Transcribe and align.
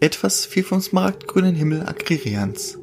Etwas 0.00 0.46
fiel 0.46 0.62
vom 0.62 0.80
smaragdgrünen 0.80 1.56
Himmel 1.56 1.82
Agririans. 1.82 2.78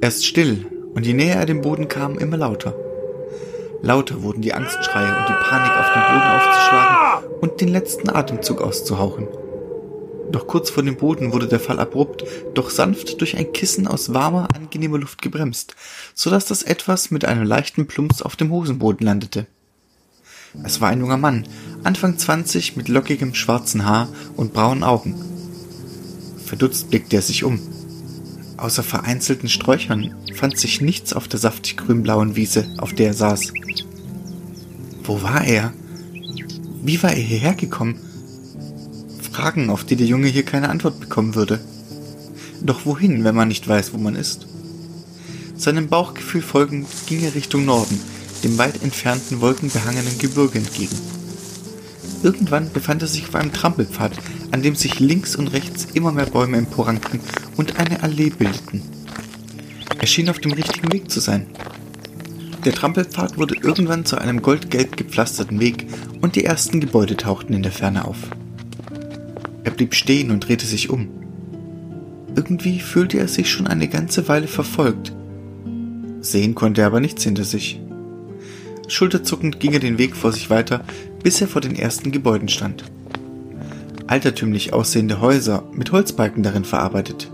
Er 0.00 0.08
ist 0.08 0.24
still, 0.24 0.64
und 0.94 1.04
je 1.04 1.12
näher 1.12 1.34
er 1.34 1.46
dem 1.46 1.60
Boden 1.60 1.88
kam, 1.88 2.18
immer 2.18 2.36
lauter. 2.36 2.72
Lauter 3.82 4.22
wurden 4.22 4.40
die 4.40 4.54
Angstschreie 4.54 5.08
und 5.08 5.28
die 5.28 5.42
Panik 5.42 5.72
auf 5.72 5.92
dem 5.92 6.02
Boden 6.02 6.30
aufzuschlagen 6.30 7.30
und 7.40 7.60
den 7.60 7.68
letzten 7.68 8.10
Atemzug 8.10 8.62
auszuhauchen. 8.62 9.26
Doch 10.30 10.46
kurz 10.46 10.70
vor 10.70 10.84
dem 10.84 10.96
Boden 10.96 11.32
wurde 11.32 11.48
der 11.48 11.58
Fall 11.58 11.80
abrupt, 11.80 12.24
doch 12.54 12.70
sanft 12.70 13.20
durch 13.20 13.36
ein 13.36 13.52
Kissen 13.52 13.88
aus 13.88 14.14
warmer, 14.14 14.46
angenehmer 14.54 14.98
Luft 14.98 15.22
gebremst, 15.22 15.74
so 16.14 16.30
dass 16.30 16.44
das 16.44 16.62
etwas 16.62 17.10
mit 17.10 17.24
einem 17.24 17.42
leichten 17.42 17.88
Plumps 17.88 18.22
auf 18.22 18.36
dem 18.36 18.52
Hosenboden 18.52 19.04
landete. 19.04 19.46
Es 20.62 20.80
war 20.80 20.90
ein 20.90 21.00
junger 21.00 21.16
Mann, 21.16 21.48
Anfang 21.82 22.18
zwanzig, 22.18 22.76
mit 22.76 22.86
lockigem 22.88 23.34
schwarzen 23.34 23.84
Haar 23.84 24.08
und 24.36 24.52
braunen 24.52 24.84
Augen. 24.84 25.29
Verdutzt 26.50 26.90
blickte 26.90 27.14
er 27.14 27.22
sich 27.22 27.44
um. 27.44 27.60
Außer 28.56 28.82
vereinzelten 28.82 29.48
Sträuchern 29.48 30.16
fand 30.34 30.58
sich 30.58 30.80
nichts 30.80 31.12
auf 31.12 31.28
der 31.28 31.38
saftig 31.38 31.76
grünblauen 31.76 32.34
Wiese, 32.34 32.66
auf 32.78 32.92
der 32.92 33.06
er 33.06 33.14
saß. 33.14 33.52
Wo 35.04 35.22
war 35.22 35.44
er? 35.44 35.72
Wie 36.82 37.00
war 37.04 37.12
er 37.12 37.22
hierher 37.22 37.54
gekommen? 37.54 38.00
Fragen, 39.30 39.70
auf 39.70 39.84
die 39.84 39.94
der 39.94 40.08
Junge 40.08 40.26
hier 40.26 40.42
keine 40.42 40.70
Antwort 40.70 40.98
bekommen 40.98 41.36
würde. 41.36 41.60
Doch 42.60 42.84
wohin, 42.84 43.22
wenn 43.22 43.36
man 43.36 43.46
nicht 43.46 43.68
weiß, 43.68 43.92
wo 43.92 43.98
man 43.98 44.16
ist? 44.16 44.48
Seinem 45.54 45.86
Bauchgefühl 45.86 46.42
folgend 46.42 46.88
ging 47.06 47.22
er 47.22 47.36
Richtung 47.36 47.64
Norden, 47.64 48.00
dem 48.42 48.58
weit 48.58 48.82
entfernten 48.82 49.40
wolkenbehangenen 49.40 50.18
Gebirge 50.18 50.58
entgegen. 50.58 50.98
Irgendwann 52.24 52.72
befand 52.72 53.02
er 53.02 53.08
sich 53.08 53.28
auf 53.28 53.36
einem 53.36 53.52
Trampelpfad, 53.52 54.18
an 54.50 54.62
dem 54.62 54.74
sich 54.74 55.00
links 55.00 55.36
und 55.36 55.48
rechts 55.48 55.88
immer 55.94 56.12
mehr 56.12 56.26
Bäume 56.26 56.56
emporrankten 56.56 57.20
und 57.56 57.78
eine 57.78 58.02
Allee 58.02 58.30
bildeten. 58.30 58.82
Er 60.00 60.06
schien 60.06 60.30
auf 60.30 60.38
dem 60.38 60.52
richtigen 60.52 60.92
Weg 60.92 61.10
zu 61.10 61.20
sein. 61.20 61.46
Der 62.64 62.72
Trampelpfad 62.72 63.38
wurde 63.38 63.54
irgendwann 63.54 64.04
zu 64.04 64.18
einem 64.18 64.42
goldgelb 64.42 64.96
gepflasterten 64.96 65.60
Weg 65.60 65.86
und 66.20 66.36
die 66.36 66.44
ersten 66.44 66.80
Gebäude 66.80 67.16
tauchten 67.16 67.54
in 67.54 67.62
der 67.62 67.72
Ferne 67.72 68.04
auf. 68.04 68.18
Er 69.64 69.70
blieb 69.70 69.94
stehen 69.94 70.30
und 70.30 70.40
drehte 70.40 70.66
sich 70.66 70.90
um. 70.90 71.08
Irgendwie 72.34 72.80
fühlte 72.80 73.18
er 73.18 73.28
sich 73.28 73.50
schon 73.50 73.66
eine 73.66 73.88
ganze 73.88 74.28
Weile 74.28 74.46
verfolgt. 74.46 75.12
Sehen 76.20 76.54
konnte 76.54 76.82
er 76.82 76.86
aber 76.86 77.00
nichts 77.00 77.24
hinter 77.24 77.44
sich. 77.44 77.80
Schulterzuckend 78.88 79.60
ging 79.60 79.72
er 79.72 79.80
den 79.80 79.98
Weg 79.98 80.16
vor 80.16 80.32
sich 80.32 80.50
weiter, 80.50 80.84
bis 81.22 81.40
er 81.40 81.48
vor 81.48 81.60
den 81.60 81.76
ersten 81.76 82.12
Gebäuden 82.12 82.48
stand. 82.48 82.84
Altertümlich 84.10 84.72
aussehende 84.72 85.20
Häuser 85.20 85.62
mit 85.72 85.92
Holzbalken 85.92 86.42
darin 86.42 86.64
verarbeitet. 86.64 87.30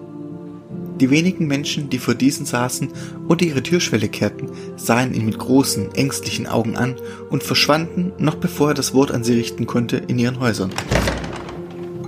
Die 1.01 1.09
wenigen 1.09 1.47
Menschen, 1.47 1.89
die 1.89 1.97
vor 1.99 2.15
diesen 2.15 2.45
saßen 2.45 2.91
oder 3.29 3.47
ihre 3.47 3.63
Türschwelle 3.63 4.11
kehrten, 4.11 4.51
sahen 4.77 5.15
ihn 5.15 5.25
mit 5.25 5.39
großen, 5.39 5.95
ängstlichen 5.95 6.47
Augen 6.47 6.77
an 6.77 6.97
und 7.31 7.43
verschwanden, 7.43 8.13
noch 8.19 8.35
bevor 8.35 8.69
er 8.69 8.75
das 8.75 8.93
Wort 8.93 9.11
an 9.11 9.25
sie 9.25 9.33
richten 9.33 9.67
konnte, 9.67 9.97
in 9.97 10.19
ihren 10.19 10.39
Häusern. 10.39 10.71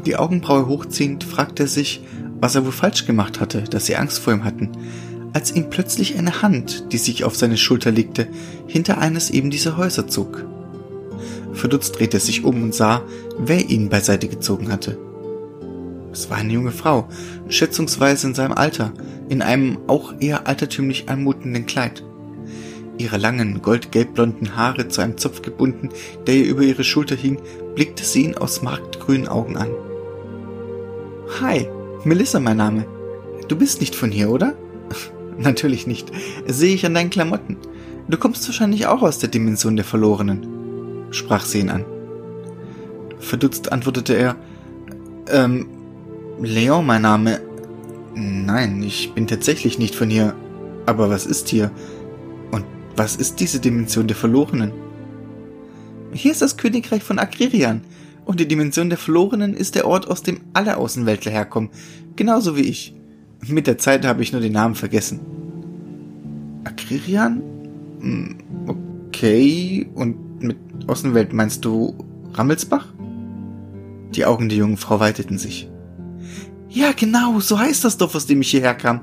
Die 0.04 0.16
Augenbraue 0.16 0.66
hochziehend 0.66 1.24
fragte 1.24 1.62
er 1.62 1.68
sich, 1.68 2.02
was 2.38 2.54
er 2.54 2.66
wohl 2.66 2.72
falsch 2.72 3.06
gemacht 3.06 3.40
hatte, 3.40 3.62
dass 3.62 3.86
sie 3.86 3.96
Angst 3.96 4.18
vor 4.18 4.34
ihm 4.34 4.44
hatten, 4.44 4.72
als 5.32 5.50
ihm 5.50 5.70
plötzlich 5.70 6.18
eine 6.18 6.42
Hand, 6.42 6.92
die 6.92 6.98
sich 6.98 7.24
auf 7.24 7.36
seine 7.36 7.56
Schulter 7.56 7.90
legte, 7.90 8.26
hinter 8.66 8.98
eines 8.98 9.30
eben 9.30 9.48
dieser 9.48 9.78
Häuser 9.78 10.08
zog. 10.08 10.44
Verdutzt 11.58 11.98
drehte 11.98 12.18
er 12.18 12.20
sich 12.20 12.44
um 12.44 12.62
und 12.62 12.72
sah, 12.72 13.02
wer 13.36 13.68
ihn 13.68 13.88
beiseite 13.88 14.28
gezogen 14.28 14.70
hatte. 14.70 14.96
Es 16.12 16.30
war 16.30 16.36
eine 16.36 16.52
junge 16.52 16.70
Frau, 16.70 17.08
schätzungsweise 17.48 18.28
in 18.28 18.34
seinem 18.34 18.52
Alter, 18.52 18.92
in 19.28 19.42
einem 19.42 19.78
auch 19.88 20.14
eher 20.20 20.46
altertümlich 20.46 21.08
anmutenden 21.08 21.66
Kleid. 21.66 22.04
Ihre 22.96 23.16
langen, 23.16 23.60
goldgelbblonden 23.60 24.56
Haare 24.56 24.86
zu 24.86 25.00
einem 25.00 25.18
Zopf 25.18 25.42
gebunden, 25.42 25.88
der 26.28 26.36
ihr 26.36 26.46
über 26.46 26.62
ihre 26.62 26.84
Schulter 26.84 27.16
hing, 27.16 27.40
blickte 27.74 28.04
sie 28.04 28.22
ihn 28.22 28.38
aus 28.38 28.62
marktgrünen 28.62 29.26
Augen 29.26 29.56
an. 29.56 29.70
Hi, 31.40 31.66
Melissa 32.04 32.38
mein 32.38 32.56
Name. 32.56 32.86
Du 33.48 33.56
bist 33.56 33.80
nicht 33.80 33.96
von 33.96 34.12
hier, 34.12 34.30
oder? 34.30 34.54
Natürlich 35.38 35.88
nicht. 35.88 36.12
Sehe 36.46 36.74
ich 36.74 36.86
an 36.86 36.94
deinen 36.94 37.10
Klamotten. 37.10 37.56
Du 38.08 38.16
kommst 38.16 38.46
wahrscheinlich 38.46 38.86
auch 38.86 39.02
aus 39.02 39.18
der 39.18 39.28
Dimension 39.28 39.74
der 39.74 39.84
Verlorenen, 39.84 40.57
sprach 41.10 41.44
sie 41.44 41.60
ihn 41.60 41.70
an. 41.70 41.84
Verdutzt 43.18 43.72
antwortete 43.72 44.14
er, 44.14 44.36
ähm, 45.30 45.66
Leon 46.40 46.86
mein 46.86 47.02
Name. 47.02 47.40
Nein, 48.14 48.82
ich 48.82 49.12
bin 49.12 49.26
tatsächlich 49.26 49.78
nicht 49.78 49.94
von 49.94 50.10
hier. 50.10 50.34
Aber 50.86 51.10
was 51.10 51.26
ist 51.26 51.48
hier? 51.48 51.70
Und 52.50 52.64
was 52.96 53.16
ist 53.16 53.40
diese 53.40 53.60
Dimension 53.60 54.06
der 54.06 54.16
Verlorenen? 54.16 54.72
Hier 56.12 56.32
ist 56.32 56.42
das 56.42 56.56
Königreich 56.56 57.02
von 57.02 57.18
Akririan. 57.18 57.82
Und 58.24 58.40
die 58.40 58.48
Dimension 58.48 58.88
der 58.88 58.98
Verlorenen 58.98 59.54
ist 59.54 59.74
der 59.74 59.86
Ort, 59.86 60.08
aus 60.08 60.22
dem 60.22 60.40
alle 60.52 60.76
Außenweltler 60.76 61.32
herkommen. 61.32 61.70
Genauso 62.16 62.56
wie 62.56 62.62
ich. 62.62 62.94
Mit 63.46 63.66
der 63.66 63.78
Zeit 63.78 64.06
habe 64.06 64.22
ich 64.22 64.32
nur 64.32 64.40
den 64.40 64.52
Namen 64.52 64.74
vergessen. 64.74 65.20
Akririan? 66.64 67.42
Hm, 68.00 68.36
okay. 68.66 69.88
Und 69.94 70.16
mit 70.42 70.56
Außenwelt 70.86 71.32
meinst 71.32 71.64
du 71.64 71.96
Rammelsbach? 72.34 72.86
Die 74.14 74.24
Augen 74.24 74.48
der 74.48 74.58
jungen 74.58 74.76
Frau 74.76 75.00
weiteten 75.00 75.38
sich. 75.38 75.68
Ja, 76.68 76.92
genau, 76.92 77.40
so 77.40 77.58
heißt 77.58 77.84
das 77.84 77.96
Dorf, 77.96 78.14
aus 78.14 78.26
dem 78.26 78.40
ich 78.40 78.50
hierher 78.50 78.74
kam. 78.74 79.00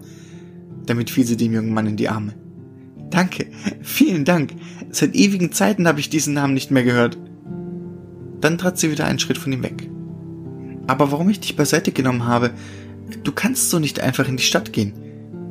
Damit 0.85 1.09
fiel 1.09 1.25
sie 1.25 1.38
dem 1.38 1.53
jungen 1.53 1.74
Mann 1.74 1.88
in 1.88 1.97
die 1.97 2.09
Arme. 2.09 2.34
Danke, 3.09 3.47
vielen 3.81 4.25
Dank. 4.25 4.53
Seit 4.91 5.16
ewigen 5.16 5.51
Zeiten 5.51 5.88
habe 5.88 6.00
ich 6.00 6.09
diesen 6.09 6.34
Namen 6.34 6.53
nicht 6.53 6.72
mehr 6.72 6.84
gehört. 6.84 7.18
Dann 8.41 8.57
trat 8.57 8.78
sie 8.78 8.91
wieder 8.91 9.06
einen 9.06 9.19
Schritt 9.19 9.38
von 9.38 9.51
ihm 9.51 9.63
weg. 9.63 9.90
Aber 10.88 11.12
warum 11.12 11.29
ich 11.29 11.40
dich 11.40 11.56
beiseite 11.56 11.91
genommen 11.91 12.25
habe, 12.25 12.51
du 13.24 13.31
kannst 13.31 13.69
so 13.69 13.79
nicht 13.79 14.00
einfach 14.00 14.28
in 14.28 14.38
die 14.38 14.44
Stadt 14.44 14.72
gehen. 14.72 14.94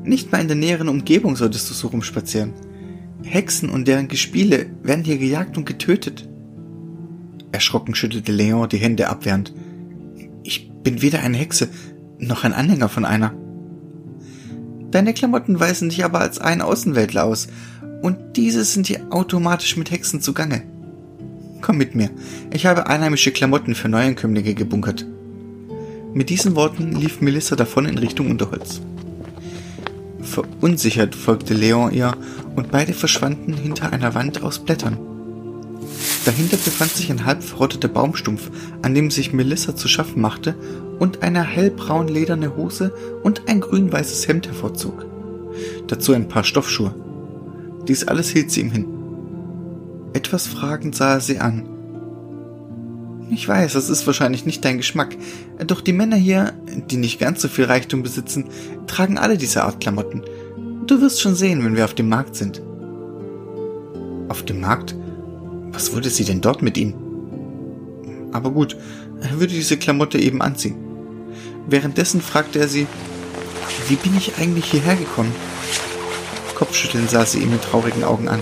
Nicht 0.05 0.31
mal 0.31 0.41
in 0.41 0.49
der 0.49 0.57
näheren 0.57 0.89
Umgebung 0.89 1.35
solltest 1.35 1.69
du 1.71 1.75
so 1.75 1.89
rumspazieren. 1.89 2.53
Hexen 3.23 3.71
und 3.71 3.89
deren 3.89 4.09
Gespiele 4.09 4.67
werden 4.83 5.05
hier 5.05 5.19
gejagt 5.19 5.57
und 5.57 5.65
getötet. 5.65 6.29
Erschrocken 7.53 7.95
schüttelte 7.95 8.33
Leon 8.33 8.69
die 8.69 8.79
Hände 8.79 9.09
abwehrend. 9.09 9.55
Ich 10.43 10.71
bin 10.83 11.03
weder 11.03 11.21
eine 11.21 11.37
Hexe 11.37 11.69
noch 12.19 12.45
ein 12.45 12.53
Anhänger 12.53 12.89
von 12.89 13.05
einer. 13.05 13.35
Deine 14.91 15.15
Klamotten 15.15 15.59
weisen 15.59 15.89
dich 15.89 16.05
aber 16.05 16.21
als 16.21 16.39
ein 16.39 16.63
Außenweltler 16.63 17.25
aus, 17.25 17.49
und 18.03 18.37
diese 18.37 18.65
sind 18.65 18.87
hier 18.87 19.07
automatisch 19.11 19.77
mit 19.77 19.91
Hexen 19.91 20.21
zugange. 20.21 20.63
Komm 21.63 21.79
mit 21.79 21.95
mir, 21.95 22.11
ich 22.53 22.67
habe 22.67 22.87
einheimische 22.87 23.33
Klamotten 23.33 23.75
für 23.75 23.89
Neuankömmlinge 23.89 24.55
gebunkert. 24.55 25.07
Mit 26.13 26.29
diesen 26.31 26.55
Worten 26.55 26.93
lief 26.93 27.21
Melissa 27.21 27.57
davon 27.57 27.87
in 27.87 27.99
Richtung 27.99 28.31
Unterholz. 28.31 28.83
Verunsichert 30.25 31.15
folgte 31.15 31.55
Leon 31.55 31.93
ihr 31.93 32.17
und 32.57 32.71
beide 32.71 32.95
verschwanden 32.95 33.53
hinter 33.53 33.93
einer 33.93 34.15
Wand 34.15 34.43
aus 34.43 34.59
Blättern. 34.59 34.99
Dahinter 36.25 36.57
befand 36.57 36.91
sich 36.91 37.11
ein 37.11 37.27
halb 37.27 37.43
verrotteter 37.43 37.89
Baumstumpf, 37.89 38.51
an 38.83 38.95
dem 38.95 39.11
sich 39.11 39.33
Melissa 39.33 39.77
zu 39.77 39.89
schaffen 39.89 40.23
machte 40.23 40.55
und 40.99 41.23
eine 41.23 41.43
hellbraun 41.43 42.09
lederne 42.09 42.57
Hose 42.57 42.95
und 43.23 43.43
ein 43.47 43.61
grün-weißes 43.61 44.27
Hemd 44.27 44.49
hervorzog. 44.49 45.05
Dazu 45.87 46.13
ein 46.13 46.29
paar 46.29 46.45
Stoffschuhe. 46.45 46.95
Dies 47.87 48.09
alles 48.09 48.31
hielt 48.31 48.51
sie 48.51 48.63
ihm 48.63 48.71
hin. 48.71 48.87
Etwas 50.15 50.47
fragend 50.47 50.97
sah 50.97 51.15
er 51.15 51.21
sie 51.21 51.39
an. 51.39 51.74
Ich 53.31 53.49
weiß, 53.49 53.73
das 53.73 53.89
ist 53.89 54.07
wahrscheinlich 54.07 54.45
nicht 54.45 54.65
dein 54.65 54.77
Geschmack, 54.77 55.17
doch 55.67 55.81
die 55.81 55.93
Männer 55.93 56.17
hier, 56.17 56.53
die 56.91 56.97
nicht 56.97 57.19
ganz 57.19 57.41
so 57.41 57.49
viel 57.49 57.65
Reichtum 57.65 58.03
besitzen, 58.03 58.47
tragen 58.87 59.19
alle 59.19 59.39
diese 59.39 59.65
Art 59.65 59.81
Klamotten. 59.81 60.23
Du 60.87 61.01
wirst 61.01 61.21
schon 61.21 61.35
sehen, 61.35 61.65
wenn 61.65 61.77
wir 61.77 61.85
auf 61.85 61.95
dem 61.95 62.09
Markt 62.09 62.37
sind. 62.37 62.61
Auf 64.29 64.43
dem 64.43 64.61
Markt? 64.61 64.95
Was 65.73 65.93
würde 65.93 66.11
sie 66.11 66.25
denn 66.25 66.41
dort 66.41 66.63
mit 66.63 66.77
ihm? 66.77 66.95
Aber 68.33 68.51
gut, 68.51 68.77
er 69.21 69.41
würde 69.41 69.55
diese 69.55 69.77
Klamotte 69.77 70.19
eben 70.19 70.43
anziehen. 70.43 70.77
Währenddessen 71.67 72.21
fragte 72.21 72.59
er 72.59 72.69
sie, 72.69 72.87
wie 73.89 73.97
bin 73.97 74.17
ich 74.17 74.37
eigentlich 74.39 74.67
hierher 74.67 74.97
gekommen? 74.97 75.33
Kopfschütteln 76.55 77.09
sah 77.09 77.25
sie 77.25 77.41
ihn 77.41 77.51
mit 77.51 77.63
traurigen 77.63 78.05
Augen 78.05 78.29
an. 78.29 78.41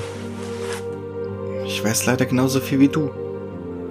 Ich 1.67 1.83
weiß 1.83 2.07
leider 2.07 2.27
genauso 2.27 2.61
viel 2.61 2.81
wie 2.81 2.89
du. 2.89 3.11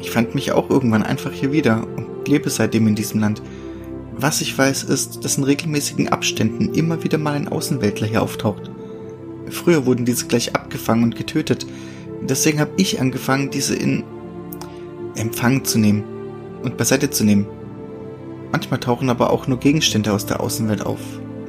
Ich 0.01 0.11
fand 0.11 0.35
mich 0.35 0.51
auch 0.51 0.69
irgendwann 0.69 1.03
einfach 1.03 1.31
hier 1.31 1.51
wieder 1.51 1.87
und 1.95 2.27
lebe 2.27 2.49
seitdem 2.49 2.87
in 2.87 2.95
diesem 2.95 3.21
Land. 3.21 3.41
Was 4.17 4.41
ich 4.41 4.57
weiß, 4.57 4.83
ist, 4.83 5.23
dass 5.23 5.37
in 5.37 5.43
regelmäßigen 5.43 6.09
Abständen 6.09 6.73
immer 6.73 7.03
wieder 7.03 7.17
mal 7.17 7.33
ein 7.33 7.47
Außenweltler 7.47 8.07
hier 8.07 8.21
auftaucht. 8.21 8.69
Früher 9.49 9.85
wurden 9.85 10.05
diese 10.05 10.27
gleich 10.27 10.55
abgefangen 10.55 11.03
und 11.03 11.15
getötet. 11.15 11.65
Deswegen 12.21 12.59
habe 12.59 12.71
ich 12.77 12.99
angefangen, 12.99 13.51
diese 13.51 13.75
in 13.75 14.03
Empfang 15.15 15.63
zu 15.65 15.77
nehmen 15.77 16.03
und 16.63 16.77
beiseite 16.77 17.09
zu 17.09 17.23
nehmen. 17.23 17.47
Manchmal 18.51 18.79
tauchen 18.79 19.09
aber 19.09 19.31
auch 19.31 19.47
nur 19.47 19.59
Gegenstände 19.59 20.13
aus 20.13 20.25
der 20.25 20.39
Außenwelt 20.39 20.85
auf. 20.85 20.99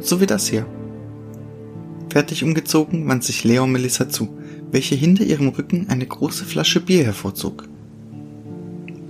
So 0.01 0.21
wie 0.21 0.27
das 0.27 0.47
hier. 0.47 0.67
Fertig 2.11 2.45
umgezogen 2.45 3.09
wandte 3.09 3.29
sich 3.29 3.45
Leo 3.45 3.67
Melissa 3.67 4.09
zu, 4.09 4.37
welche 4.71 4.95
hinter 4.95 5.25
ihrem 5.25 5.49
Rücken 5.49 5.87
eine 5.89 6.07
große 6.07 6.45
Flasche 6.45 6.81
Bier 6.81 7.05
hervorzog. 7.05 7.69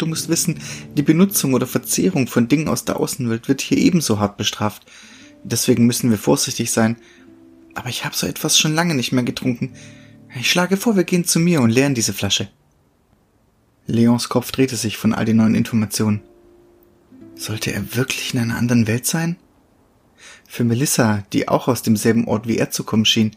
Du 0.02 0.08
musst 0.08 0.28
wissen, 0.28 0.58
die 0.96 1.02
Benutzung 1.02 1.54
oder 1.54 1.69
Verzehrung 1.69 2.26
von 2.26 2.49
Dingen 2.49 2.66
aus 2.66 2.84
der 2.84 2.99
Außenwelt 2.99 3.46
wird 3.46 3.60
hier 3.60 3.78
ebenso 3.78 4.19
hart 4.19 4.37
bestraft. 4.37 4.84
Deswegen 5.44 5.87
müssen 5.87 6.10
wir 6.10 6.19
vorsichtig 6.19 6.72
sein. 6.72 6.96
Aber 7.75 7.88
ich 7.88 8.04
habe 8.04 8.16
so 8.16 8.26
etwas 8.26 8.58
schon 8.58 8.75
lange 8.75 8.96
nicht 8.96 9.12
mehr 9.12 9.22
getrunken. 9.22 9.75
Ich 10.37 10.50
schlage 10.50 10.76
vor, 10.76 10.96
wir 10.96 11.04
gehen 11.04 11.25
zu 11.25 11.38
mir 11.38 11.60
und 11.60 11.70
leeren 11.70 11.94
diese 11.94 12.12
Flasche. 12.12 12.49
Leons 13.87 14.28
Kopf 14.28 14.50
drehte 14.50 14.75
sich 14.75 14.96
von 14.96 15.14
all 15.14 15.25
den 15.25 15.37
neuen 15.37 15.54
Informationen. 15.54 16.20
Sollte 17.37 17.72
er 17.72 17.94
wirklich 17.94 18.34
in 18.34 18.40
einer 18.40 18.56
anderen 18.56 18.88
Welt 18.88 19.06
sein? 19.06 19.37
Für 20.49 20.64
Melissa, 20.64 21.22
die 21.32 21.46
auch 21.46 21.69
aus 21.69 21.82
demselben 21.82 22.26
Ort 22.26 22.49
wie 22.49 22.58
er 22.58 22.72
zu 22.72 22.82
kommen 22.82 23.04
schien, 23.04 23.37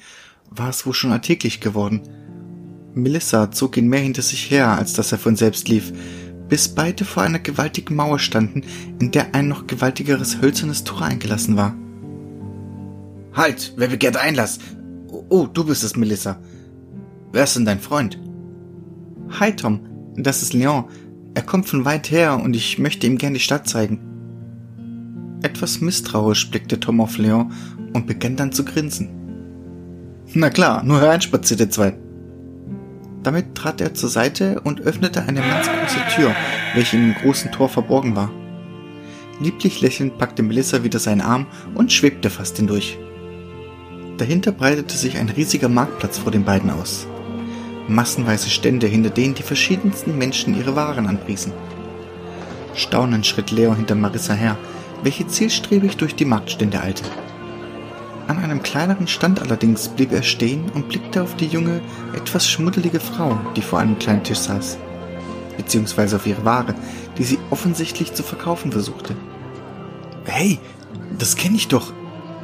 war 0.50 0.70
es 0.70 0.84
wohl 0.88 0.96
schon 0.96 1.12
alltäglich 1.12 1.60
geworden. 1.60 2.02
Melissa 2.96 3.52
zog 3.52 3.78
ihn 3.78 3.88
mehr 3.88 4.00
hinter 4.00 4.24
sich 4.24 4.50
her, 4.50 4.70
als 4.70 4.94
dass 4.94 5.12
er 5.12 5.20
von 5.20 5.36
selbst 5.36 5.68
lief, 5.68 5.94
bis 6.50 6.70
beide 6.70 7.06
vor 7.06 7.24
einer 7.24 7.40
gewaltigen 7.40 7.96
Mauer 7.96 8.20
standen, 8.20 8.64
in 9.00 9.12
der 9.12 9.34
ein 9.34 9.48
noch 9.48 9.68
gewaltigeres 9.68 10.42
hölzernes 10.42 10.84
Tor 10.84 11.02
eingelassen 11.02 11.58
war. 11.58 11.76
Halt, 13.34 13.74
wer 13.78 13.88
begehrt 13.88 14.18
Einlass? 14.18 14.60
Oh, 15.30 15.48
du 15.48 15.66
bist 15.66 15.84
es, 15.84 15.96
Melissa. 15.96 16.40
Wer 17.32 17.44
ist 17.44 17.56
denn 17.56 17.66
dein 17.66 17.80
Freund? 17.80 18.20
Hi, 19.40 19.54
Tom. 19.54 19.82
Das 20.16 20.42
ist 20.42 20.54
Leon. 20.54 20.86
Er 21.34 21.42
kommt 21.42 21.68
von 21.68 21.84
weit 21.84 22.12
her 22.12 22.40
und 22.42 22.56
ich 22.56 22.80
möchte 22.80 23.08
ihm 23.08 23.18
gern 23.18 23.34
die 23.34 23.42
Stadt 23.42 23.68
zeigen. 23.68 24.00
Etwas 25.42 25.82
misstrauisch 25.82 26.50
blickte 26.50 26.80
Tom 26.80 27.02
auf 27.02 27.18
Leon 27.18 27.52
und 27.94 28.08
begann 28.08 28.38
dann 28.38 28.54
zu 28.54 28.64
grinsen. 28.64 29.10
Na 30.34 30.50
klar, 30.50 30.84
nur 30.84 31.02
hereinspaziert 31.02 31.60
ihr 31.60 31.70
zwei. 31.70 31.98
Damit 33.26 33.56
trat 33.56 33.82
er 33.82 33.94
zur 33.94 34.08
Seite 34.10 34.62
und 34.62 34.80
öffnete 34.80 35.24
eine 35.24 35.42
mannsgroße 35.42 36.16
Tür, 36.16 36.34
welche 36.74 36.96
in 36.96 37.12
dem 37.12 37.22
großen 37.22 37.52
Tor 37.52 37.68
verborgen 37.68 38.16
war. 38.16 38.32
Lieblich 39.42 39.82
lächelnd 39.82 40.18
packte 40.18 40.44
Melissa 40.44 40.84
wieder 40.86 41.00
seinen 41.00 41.22
Arm 41.22 41.48
und 41.74 41.92
schwebte 41.92 42.30
fast 42.30 42.56
hindurch. 42.56 42.98
Dahinter 44.18 44.54
breitete 44.54 44.96
sich 44.96 45.18
ein 45.18 45.28
riesiger 45.28 45.68
Marktplatz 45.68 46.20
vor 46.20 46.32
den 46.32 46.46
beiden 46.46 46.70
aus 46.70 47.08
massenweise 47.88 48.50
Stände, 48.50 48.88
hinter 48.88 49.10
denen 49.10 49.36
die 49.36 49.44
verschiedensten 49.44 50.18
Menschen 50.18 50.58
ihre 50.58 50.76
Waren 50.76 51.08
anpriesen. 51.08 51.54
Staunend 52.74 53.26
schritt 53.26 53.52
Leo 53.52 53.76
hinter 53.76 53.96
Marissa 53.96 54.34
her, 54.34 54.58
welche 55.04 55.28
zielstrebig 55.28 55.98
durch 55.98 56.16
die 56.16 56.26
Marktstände 56.26 56.82
eilte. 56.82 57.04
An 58.28 58.40
einem 58.40 58.64
kleineren 58.64 59.08
Stand 59.08 59.40
allerdings 59.42 59.88
blieb 59.88 60.12
er 60.12 60.24
stehen 60.24 60.70
und 60.74 60.90
blickte 60.90 61.22
auf 61.22 61.36
die 61.36 61.46
junge, 61.46 61.82
etwas 62.14 62.50
schmuddelige 62.50 63.00
Frau, 63.00 63.38
die 63.56 63.62
vor 63.62 63.80
einem 63.80 64.00
kleinen 64.00 64.24
Tisch 64.24 64.40
saß, 64.40 64.78
beziehungsweise 65.58 66.16
auf 66.16 66.26
ihre 66.26 66.44
Ware, 66.44 66.74
die 67.18 67.24
sie 67.24 67.38
offensichtlich 67.52 68.14
zu 68.14 68.24
verkaufen 68.24 68.72
versuchte. 68.72 69.16
Hey, 70.26 70.60
das 71.20 71.36
kenne 71.36 71.56
ich 71.56 71.68
doch. 71.68 71.94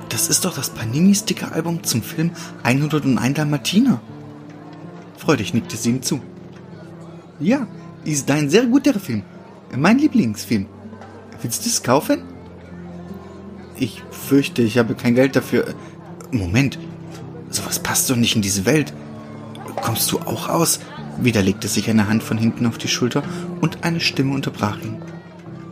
Das 0.09 0.27
ist 0.27 0.45
doch 0.45 0.53
das 0.53 0.69
Panini-Sticker-Album 0.69 1.83
zum 1.83 2.03
Film 2.03 2.31
101 2.61 3.37
Dalmatiner. 3.37 4.01
Freudig 5.17 5.53
nickte 5.53 5.77
sie 5.77 5.89
ihm 5.89 6.03
zu. 6.03 6.21
Ja, 7.39 7.65
ist 8.03 8.29
ein 8.29 8.49
sehr 8.49 8.67
guter 8.67 8.99
Film. 8.99 9.23
Mein 9.75 9.97
Lieblingsfilm. 9.97 10.67
Willst 11.41 11.65
du 11.65 11.69
es 11.69 11.81
kaufen? 11.81 12.30
Ich 13.81 14.03
fürchte, 14.11 14.61
ich 14.61 14.77
habe 14.77 14.93
kein 14.93 15.15
Geld 15.15 15.35
dafür. 15.35 15.73
Moment, 16.29 16.77
sowas 17.49 17.79
passt 17.79 18.11
doch 18.11 18.15
nicht 18.15 18.35
in 18.35 18.43
diese 18.43 18.67
Welt. 18.67 18.93
Kommst 19.81 20.11
du 20.11 20.19
auch 20.19 20.49
aus? 20.49 20.81
Wieder 21.19 21.41
legte 21.41 21.67
sich 21.67 21.89
eine 21.89 22.07
Hand 22.07 22.21
von 22.21 22.37
hinten 22.37 22.67
auf 22.67 22.77
die 22.77 22.87
Schulter 22.87 23.23
und 23.59 23.83
eine 23.83 23.99
Stimme 23.99 24.35
unterbrach 24.35 24.77
ihn. 24.83 25.01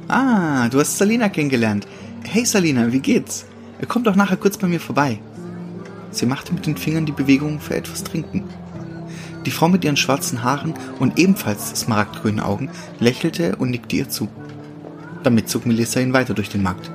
Ah, 0.07 0.69
du 0.69 0.79
hast 0.79 0.97
Salina 0.97 1.29
kennengelernt. 1.29 1.85
Hey 2.23 2.45
Salina, 2.45 2.91
wie 2.91 2.99
geht's? 2.99 3.45
Komm 3.87 4.03
doch 4.03 4.15
nachher 4.15 4.37
kurz 4.37 4.57
bei 4.57 4.67
mir 4.67 4.79
vorbei. 4.79 5.19
Sie 6.09 6.25
machte 6.25 6.51
mit 6.51 6.65
den 6.65 6.77
Fingern 6.77 7.05
die 7.05 7.11
Bewegung 7.11 7.59
für 7.59 7.75
etwas 7.75 8.03
trinken. 8.03 8.43
Die 9.45 9.51
Frau 9.51 9.67
mit 9.67 9.85
ihren 9.85 9.97
schwarzen 9.97 10.43
Haaren 10.43 10.73
und 10.97 11.19
ebenfalls 11.19 11.79
smaragdgrünen 11.79 12.39
Augen 12.39 12.71
lächelte 12.99 13.55
und 13.57 13.69
nickte 13.69 13.97
ihr 13.97 14.09
zu. 14.09 14.29
Damit 15.21 15.47
zog 15.47 15.67
Melissa 15.67 15.99
ihn 15.99 16.13
weiter 16.13 16.33
durch 16.33 16.49
den 16.49 16.63
Markt. 16.63 16.89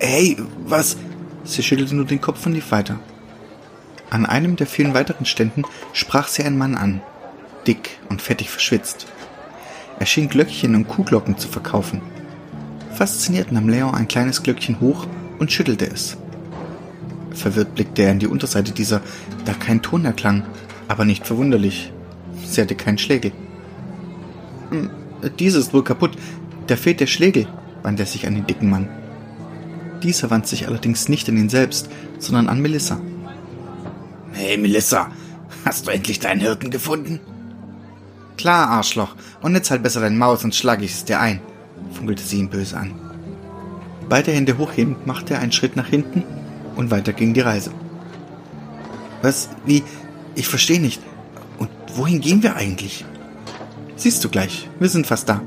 Hey, 0.00 0.36
was? 0.66 0.96
Sie 1.44 1.62
schüttelte 1.62 1.94
nur 1.94 2.06
den 2.06 2.20
Kopf 2.20 2.44
und 2.46 2.52
lief 2.54 2.70
weiter. 2.70 2.98
An 4.10 4.26
einem 4.26 4.56
der 4.56 4.66
vielen 4.66 4.94
weiteren 4.94 5.26
Ständen 5.26 5.62
sprach 5.92 6.28
sie 6.28 6.44
einen 6.44 6.58
Mann 6.58 6.74
an, 6.74 7.02
dick 7.66 7.98
und 8.08 8.22
fettig 8.22 8.50
verschwitzt. 8.50 9.06
Er 9.98 10.06
schien 10.06 10.28
Glöckchen 10.28 10.74
und 10.74 10.88
Kuhglocken 10.88 11.38
zu 11.38 11.48
verkaufen. 11.48 12.00
Fasziniert 12.94 13.52
nahm 13.52 13.68
Leon 13.68 13.94
ein 13.94 14.08
kleines 14.08 14.42
Glöckchen 14.42 14.80
hoch 14.80 15.06
und 15.38 15.52
schüttelte 15.52 15.86
es. 15.86 16.16
Verwirrt 17.32 17.74
blickte 17.74 18.02
er 18.02 18.12
in 18.12 18.20
die 18.20 18.28
Unterseite 18.28 18.72
dieser, 18.72 19.00
da 19.44 19.52
kein 19.52 19.82
Ton 19.82 20.04
erklang 20.04 20.44
aber 20.88 21.04
nicht 21.04 21.26
verwunderlich. 21.26 21.92
Sie 22.44 22.60
hatte 22.60 22.74
keinen 22.74 22.98
Schlägel. 22.98 23.32
Hm, 24.70 24.90
Dieses 25.38 25.66
ist 25.66 25.74
wohl 25.74 25.84
kaputt. 25.84 26.12
Da 26.66 26.76
fehlt 26.76 27.00
der 27.00 27.06
Schlägel, 27.06 27.46
wandte 27.82 28.02
er 28.04 28.06
sich 28.06 28.26
an 28.26 28.34
den 28.34 28.46
dicken 28.46 28.70
Mann. 28.70 28.88
Dieser 30.04 30.28
wandte 30.28 30.50
sich 30.50 30.68
allerdings 30.68 31.08
nicht 31.08 31.28
an 31.30 31.38
ihn 31.38 31.48
selbst, 31.48 31.88
sondern 32.18 32.48
an 32.48 32.60
Melissa. 32.60 33.00
Hey 34.32 34.58
Melissa, 34.58 35.10
hast 35.64 35.86
du 35.86 35.90
endlich 35.90 36.20
deinen 36.20 36.40
Hirten 36.40 36.70
gefunden? 36.70 37.20
Klar, 38.36 38.68
Arschloch. 38.68 39.16
Und 39.40 39.54
jetzt 39.54 39.70
halt 39.70 39.82
besser 39.82 40.02
dein 40.02 40.18
Maus, 40.18 40.42
sonst 40.42 40.58
schlage 40.58 40.84
ich 40.84 40.92
es 40.92 41.06
dir 41.06 41.20
ein, 41.20 41.40
funkelte 41.92 42.22
sie 42.22 42.38
ihn 42.38 42.50
böse 42.50 42.76
an. 42.76 42.92
Beide 44.10 44.32
Hände 44.32 44.58
hochhebend 44.58 45.06
machte 45.06 45.34
er 45.34 45.40
einen 45.40 45.52
Schritt 45.52 45.74
nach 45.74 45.88
hinten 45.88 46.22
und 46.76 46.90
weiter 46.90 47.14
ging 47.14 47.32
die 47.32 47.40
Reise. 47.40 47.70
Was? 49.22 49.48
Wie? 49.64 49.82
Ich 50.34 50.48
verstehe 50.48 50.80
nicht. 50.80 51.00
Und 51.56 51.70
wohin 51.94 52.20
gehen 52.20 52.42
wir 52.42 52.56
eigentlich? 52.56 53.06
Siehst 53.96 54.22
du 54.22 54.28
gleich, 54.28 54.68
wir 54.78 54.90
sind 54.90 55.06
fast 55.06 55.30
da. 55.30 55.40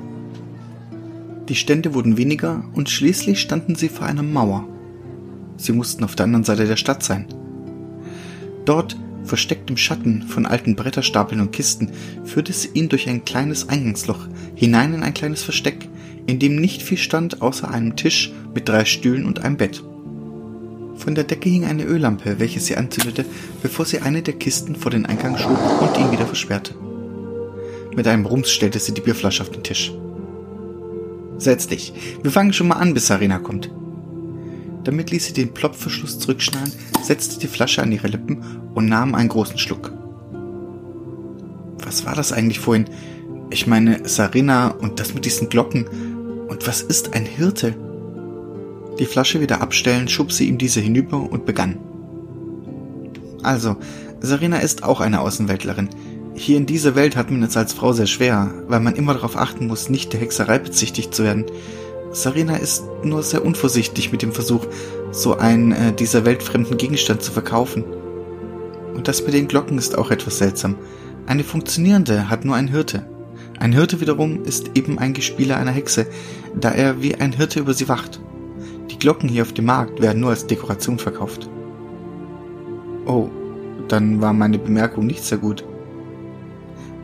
Die 1.49 1.55
Stände 1.55 1.93
wurden 1.93 2.17
weniger 2.17 2.65
und 2.73 2.89
schließlich 2.89 3.39
standen 3.39 3.75
sie 3.75 3.87
vor 3.87 4.05
einer 4.05 4.23
Mauer. 4.23 4.67
Sie 5.55 5.71
mussten 5.71 6.03
auf 6.03 6.15
der 6.15 6.25
anderen 6.25 6.43
Seite 6.43 6.67
der 6.67 6.75
Stadt 6.75 7.03
sein. 7.03 7.25
Dort, 8.65 8.97
versteckt 9.23 9.69
im 9.69 9.77
Schatten 9.77 10.23
von 10.23 10.45
alten 10.45 10.75
Bretterstapeln 10.75 11.39
und 11.39 11.51
Kisten, 11.51 11.91
führte 12.25 12.51
es 12.51 12.73
ihn 12.75 12.89
durch 12.89 13.07
ein 13.07 13.23
kleines 13.23 13.69
Eingangsloch 13.69 14.27
hinein 14.55 14.93
in 14.93 15.03
ein 15.03 15.13
kleines 15.13 15.43
Versteck, 15.43 15.87
in 16.25 16.39
dem 16.39 16.57
nicht 16.57 16.81
viel 16.81 16.97
stand 16.97 17.41
außer 17.41 17.69
einem 17.69 17.95
Tisch 17.95 18.33
mit 18.53 18.67
drei 18.67 18.83
Stühlen 18.83 19.25
und 19.25 19.39
einem 19.39 19.57
Bett. 19.57 19.83
Von 20.97 21.15
der 21.15 21.23
Decke 21.23 21.47
hing 21.49 21.63
eine 21.63 21.83
Öllampe, 21.83 22.39
welche 22.39 22.59
sie 22.59 22.75
anzündete, 22.75 23.23
bevor 23.61 23.85
sie 23.85 23.99
eine 23.99 24.21
der 24.21 24.33
Kisten 24.33 24.75
vor 24.75 24.91
den 24.91 25.05
Eingang 25.05 25.37
schob 25.37 25.59
und 25.81 25.97
ihn 25.97 26.11
wieder 26.11 26.25
versperrte. 26.25 26.75
Mit 27.95 28.07
einem 28.07 28.25
Rums 28.25 28.51
stellte 28.51 28.79
sie 28.79 28.93
die 28.93 29.01
Bierflasche 29.01 29.43
auf 29.43 29.51
den 29.51 29.63
Tisch. 29.63 29.93
Setz 31.37 31.67
dich. 31.67 31.93
Wir 32.23 32.31
fangen 32.31 32.53
schon 32.53 32.67
mal 32.67 32.75
an, 32.75 32.93
bis 32.93 33.07
Sarina 33.07 33.39
kommt. 33.39 33.71
Damit 34.83 35.11
ließ 35.11 35.25
sie 35.25 35.33
den 35.33 35.53
Plopfverschluss 35.53 36.17
zurückschnallen, 36.19 36.71
setzte 37.03 37.39
die 37.39 37.47
Flasche 37.47 37.83
an 37.83 37.91
ihre 37.91 38.07
Lippen 38.07 38.41
und 38.73 38.87
nahm 38.87 39.15
einen 39.15 39.29
großen 39.29 39.57
Schluck. 39.57 39.91
Was 41.83 42.05
war 42.05 42.15
das 42.15 42.31
eigentlich 42.31 42.59
vorhin? 42.59 42.85
Ich 43.49 43.67
meine, 43.67 44.07
Sarina 44.07 44.69
und 44.69 44.99
das 44.99 45.13
mit 45.13 45.25
diesen 45.25 45.49
Glocken. 45.49 45.87
Und 46.47 46.67
was 46.67 46.81
ist 46.81 47.13
ein 47.13 47.25
Hirte? 47.25 47.75
Die 48.99 49.05
Flasche 49.05 49.41
wieder 49.41 49.61
abstellen, 49.61 50.07
schob 50.07 50.31
sie 50.31 50.47
ihm 50.47 50.57
diese 50.57 50.79
hinüber 50.79 51.17
und 51.31 51.45
begann. 51.45 51.77
Also, 53.43 53.77
Sarina 54.19 54.57
ist 54.57 54.83
auch 54.83 54.99
eine 54.99 55.21
Außenweltlerin. 55.21 55.89
Hier 56.39 56.55
in 56.55 56.67
dieser 56.67 56.93
Welt 56.93 57.15
hat 57.15 57.31
man 57.31 57.41
es 57.41 57.57
als 57.57 57.73
Frau 57.73 57.93
sehr 57.93 58.05
schwer, 58.05 58.53
weil 58.67 58.79
man 58.79 58.95
immer 58.95 59.15
darauf 59.15 59.35
achten 59.35 59.65
muss, 59.65 59.89
nicht 59.89 60.13
der 60.13 60.19
Hexerei 60.19 60.59
bezichtigt 60.59 61.15
zu 61.15 61.23
werden. 61.23 61.45
Sarina 62.11 62.57
ist 62.57 62.83
nur 63.03 63.23
sehr 63.23 63.43
unvorsichtig 63.43 64.11
mit 64.11 64.21
dem 64.21 64.31
Versuch, 64.31 64.67
so 65.11 65.35
einen 65.35 65.71
äh, 65.71 65.93
dieser 65.93 66.25
weltfremden 66.25 66.77
Gegenstand 66.77 67.23
zu 67.23 67.31
verkaufen. 67.31 67.83
Und 68.93 69.07
das 69.07 69.23
mit 69.23 69.33
den 69.33 69.47
Glocken 69.47 69.79
ist 69.79 69.97
auch 69.97 70.11
etwas 70.11 70.37
seltsam. 70.37 70.75
Eine 71.25 71.43
funktionierende 71.43 72.29
hat 72.29 72.45
nur 72.45 72.55
ein 72.55 72.67
Hirte. 72.67 73.09
Ein 73.59 73.73
Hirte 73.73 73.99
wiederum 73.99 74.43
ist 74.43 74.77
eben 74.77 74.99
ein 74.99 75.13
Gespieler 75.13 75.57
einer 75.57 75.71
Hexe, 75.71 76.05
da 76.55 76.69
er 76.69 77.01
wie 77.01 77.15
ein 77.15 77.33
Hirte 77.33 77.59
über 77.61 77.73
sie 77.73 77.89
wacht. 77.89 78.21
Die 78.91 78.99
Glocken 78.99 79.27
hier 79.27 79.41
auf 79.41 79.53
dem 79.53 79.65
Markt 79.65 80.03
werden 80.03 80.21
nur 80.21 80.29
als 80.29 80.45
Dekoration 80.45 80.99
verkauft. 80.99 81.49
Oh, 83.07 83.27
dann 83.87 84.21
war 84.21 84.33
meine 84.33 84.59
Bemerkung 84.59 85.07
nicht 85.07 85.23
sehr 85.23 85.39
gut. 85.39 85.65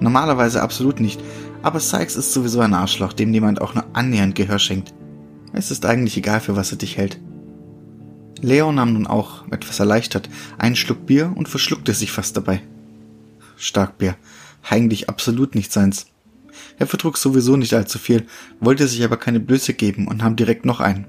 Normalerweise 0.04 0.62
absolut 0.62 1.00
nicht, 1.00 1.22
aber 1.62 1.80
Sykes 1.80 2.18
ist 2.18 2.34
sowieso 2.34 2.60
ein 2.60 2.74
Arschloch, 2.74 3.14
dem 3.14 3.32
niemand 3.32 3.62
auch 3.62 3.74
nur 3.74 3.86
annähernd 3.94 4.36
Gehör 4.36 4.60
schenkt. 4.60 4.94
Es 5.54 5.72
ist 5.72 5.86
eigentlich 5.86 6.18
egal, 6.18 6.42
für 6.42 6.58
was 6.58 6.72
er 6.72 6.78
dich 6.78 6.98
hält. 6.98 7.22
Leon 8.42 8.76
nahm 8.76 8.92
nun 8.92 9.08
auch, 9.08 9.48
etwas 9.50 9.80
erleichtert, 9.80 10.30
einen 10.58 10.76
Schluck 10.76 11.06
Bier 11.06 11.32
und 11.34 11.48
verschluckte 11.48 11.94
sich 11.94 12.12
fast 12.12 12.36
dabei. 12.36 12.62
Starkbier. 13.56 14.18
Eigentlich 14.70 15.08
absolut 15.08 15.56
nicht 15.56 15.72
seins. 15.72 16.08
Er 16.78 16.88
vertrug 16.88 17.18
sowieso 17.18 17.56
nicht 17.56 17.74
allzu 17.74 17.98
viel, 17.98 18.28
wollte 18.60 18.90
sich 18.90 19.06
aber 19.06 19.16
keine 19.16 19.40
Blöße 19.40 19.74
geben 19.74 20.10
und 20.10 20.18
nahm 20.18 20.36
direkt 20.36 20.66
noch 20.66 20.82
einen. 20.82 21.08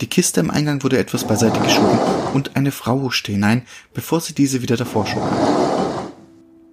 Die 0.00 0.06
Kiste 0.06 0.40
im 0.40 0.50
Eingang 0.50 0.82
wurde 0.82 0.96
etwas 0.96 1.26
beiseite 1.26 1.60
geschoben 1.60 1.98
und 2.32 2.56
eine 2.56 2.72
Frau 2.72 3.02
huschte 3.02 3.32
hinein, 3.32 3.66
bevor 3.92 4.22
sie 4.22 4.34
diese 4.34 4.62
wieder 4.62 4.78
davor 4.78 5.06
schob. 5.06 5.22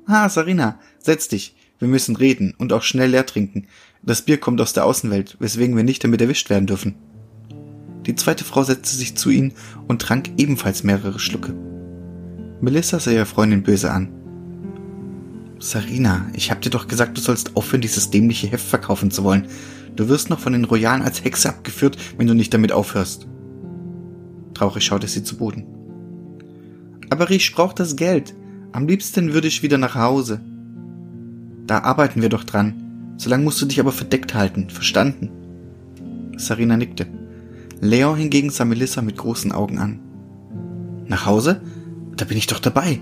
Ah, 0.05 0.27
Sarina, 0.27 0.79
setz 1.05 1.27
dich. 1.27 1.55
Wir 1.79 1.87
müssen 1.87 2.15
reden 2.15 2.53
und 2.57 2.73
auch 2.73 2.83
schnell 2.83 3.11
leer 3.11 3.25
trinken. 3.25 3.67
Das 4.01 4.21
Bier 4.21 4.37
kommt 4.37 4.61
aus 4.61 4.73
der 4.73 4.85
Außenwelt, 4.85 5.37
weswegen 5.39 5.75
wir 5.75 5.83
nicht 5.83 6.03
damit 6.03 6.21
erwischt 6.21 6.49
werden 6.49 6.67
dürfen. 6.67 6.95
Die 8.05 8.15
zweite 8.15 8.43
Frau 8.43 8.63
setzte 8.63 8.95
sich 8.95 9.15
zu 9.15 9.29
ihnen 9.29 9.53
und 9.87 10.01
trank 10.01 10.31
ebenfalls 10.37 10.83
mehrere 10.83 11.19
Schlucke. 11.19 11.53
Melissa 12.61 12.99
sah 12.99 13.11
ihre 13.11 13.25
Freundin 13.25 13.63
böse 13.63 13.91
an. 13.91 14.09
Sarina, 15.59 16.27
ich 16.33 16.51
hab 16.51 16.61
dir 16.61 16.69
doch 16.69 16.87
gesagt, 16.87 17.17
du 17.17 17.21
sollst 17.21 17.55
aufhören, 17.55 17.81
dieses 17.81 18.09
dämliche 18.09 18.47
Heft 18.47 18.67
verkaufen 18.67 19.11
zu 19.11 19.23
wollen. 19.23 19.47
Du 19.95 20.09
wirst 20.09 20.29
noch 20.29 20.39
von 20.39 20.53
den 20.53 20.65
Royalen 20.65 21.01
als 21.01 21.23
Hexe 21.23 21.49
abgeführt, 21.49 21.97
wenn 22.17 22.27
du 22.27 22.33
nicht 22.33 22.53
damit 22.53 22.73
aufhörst. 22.73 23.27
Traurig 24.53 24.83
schaute 24.83 25.07
sie 25.07 25.23
zu 25.23 25.37
Boden. 25.37 25.65
Aber 27.09 27.29
ich 27.31 27.53
brauch 27.53 27.73
das 27.73 27.95
Geld. 27.95 28.33
Am 28.71 28.87
liebsten 28.87 29.33
würde 29.33 29.47
ich 29.47 29.63
wieder 29.63 29.77
nach 29.77 29.95
Hause. 29.95 30.41
Da 31.65 31.79
arbeiten 31.79 32.21
wir 32.21 32.29
doch 32.29 32.43
dran. 32.43 33.15
Solange 33.17 33.43
musst 33.43 33.61
du 33.61 33.65
dich 33.65 33.79
aber 33.79 33.91
verdeckt 33.91 34.33
halten, 34.33 34.69
verstanden? 34.69 35.29
Sarina 36.37 36.77
nickte. 36.77 37.07
Leon 37.79 38.17
hingegen 38.17 38.49
sah 38.49 38.65
Melissa 38.65 39.01
mit 39.01 39.17
großen 39.17 39.51
Augen 39.51 39.77
an. 39.77 39.99
Nach 41.07 41.25
Hause? 41.25 41.61
Da 42.15 42.25
bin 42.25 42.37
ich 42.37 42.47
doch 42.47 42.59
dabei. 42.59 42.99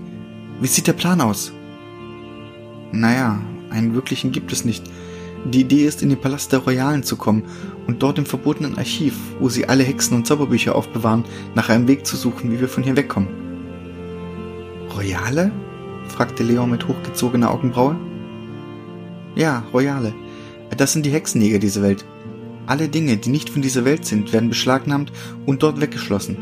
Wie 0.60 0.66
sieht 0.66 0.86
der 0.86 0.92
Plan 0.92 1.20
aus? 1.20 1.52
Naja, 2.92 3.40
einen 3.70 3.94
wirklichen 3.94 4.32
gibt 4.32 4.52
es 4.52 4.64
nicht. 4.64 4.84
Die 5.44 5.62
Idee 5.62 5.86
ist, 5.86 6.02
in 6.02 6.08
den 6.08 6.20
Palast 6.20 6.52
der 6.52 6.60
Royalen 6.60 7.02
zu 7.02 7.16
kommen 7.16 7.42
und 7.86 8.02
dort 8.02 8.18
im 8.18 8.26
verbotenen 8.26 8.78
Archiv, 8.78 9.16
wo 9.40 9.48
sie 9.48 9.68
alle 9.68 9.82
Hexen 9.82 10.16
und 10.16 10.26
Zauberbücher 10.26 10.76
aufbewahren, 10.76 11.24
nach 11.54 11.68
einem 11.68 11.88
Weg 11.88 12.06
zu 12.06 12.16
suchen, 12.16 12.52
wie 12.52 12.60
wir 12.60 12.68
von 12.68 12.84
hier 12.84 12.96
wegkommen. 12.96 13.28
Royale? 14.94 15.50
fragte 16.06 16.42
Leon 16.42 16.70
mit 16.70 16.86
hochgezogener 16.86 17.50
Augenbraue. 17.50 17.96
Ja, 19.34 19.64
Royale. 19.72 20.14
Das 20.76 20.92
sind 20.92 21.04
die 21.04 21.10
Hexenjäger 21.10 21.58
dieser 21.58 21.82
Welt. 21.82 22.04
Alle 22.66 22.88
Dinge, 22.88 23.16
die 23.16 23.30
nicht 23.30 23.50
von 23.50 23.62
dieser 23.62 23.84
Welt 23.84 24.04
sind, 24.04 24.32
werden 24.32 24.48
beschlagnahmt 24.48 25.12
und 25.46 25.62
dort 25.62 25.80
weggeschlossen. 25.80 26.36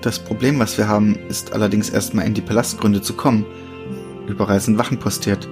Das 0.00 0.18
Problem, 0.18 0.58
was 0.58 0.76
wir 0.78 0.88
haben, 0.88 1.16
ist 1.28 1.52
allerdings 1.52 1.88
erstmal 1.88 2.26
in 2.26 2.34
die 2.34 2.40
Palastgründe 2.40 3.02
zu 3.02 3.14
kommen– 3.14 3.46
Überall 4.26 4.60
sind 4.60 4.78
Wachen 4.78 4.98
postiert. 4.98 5.48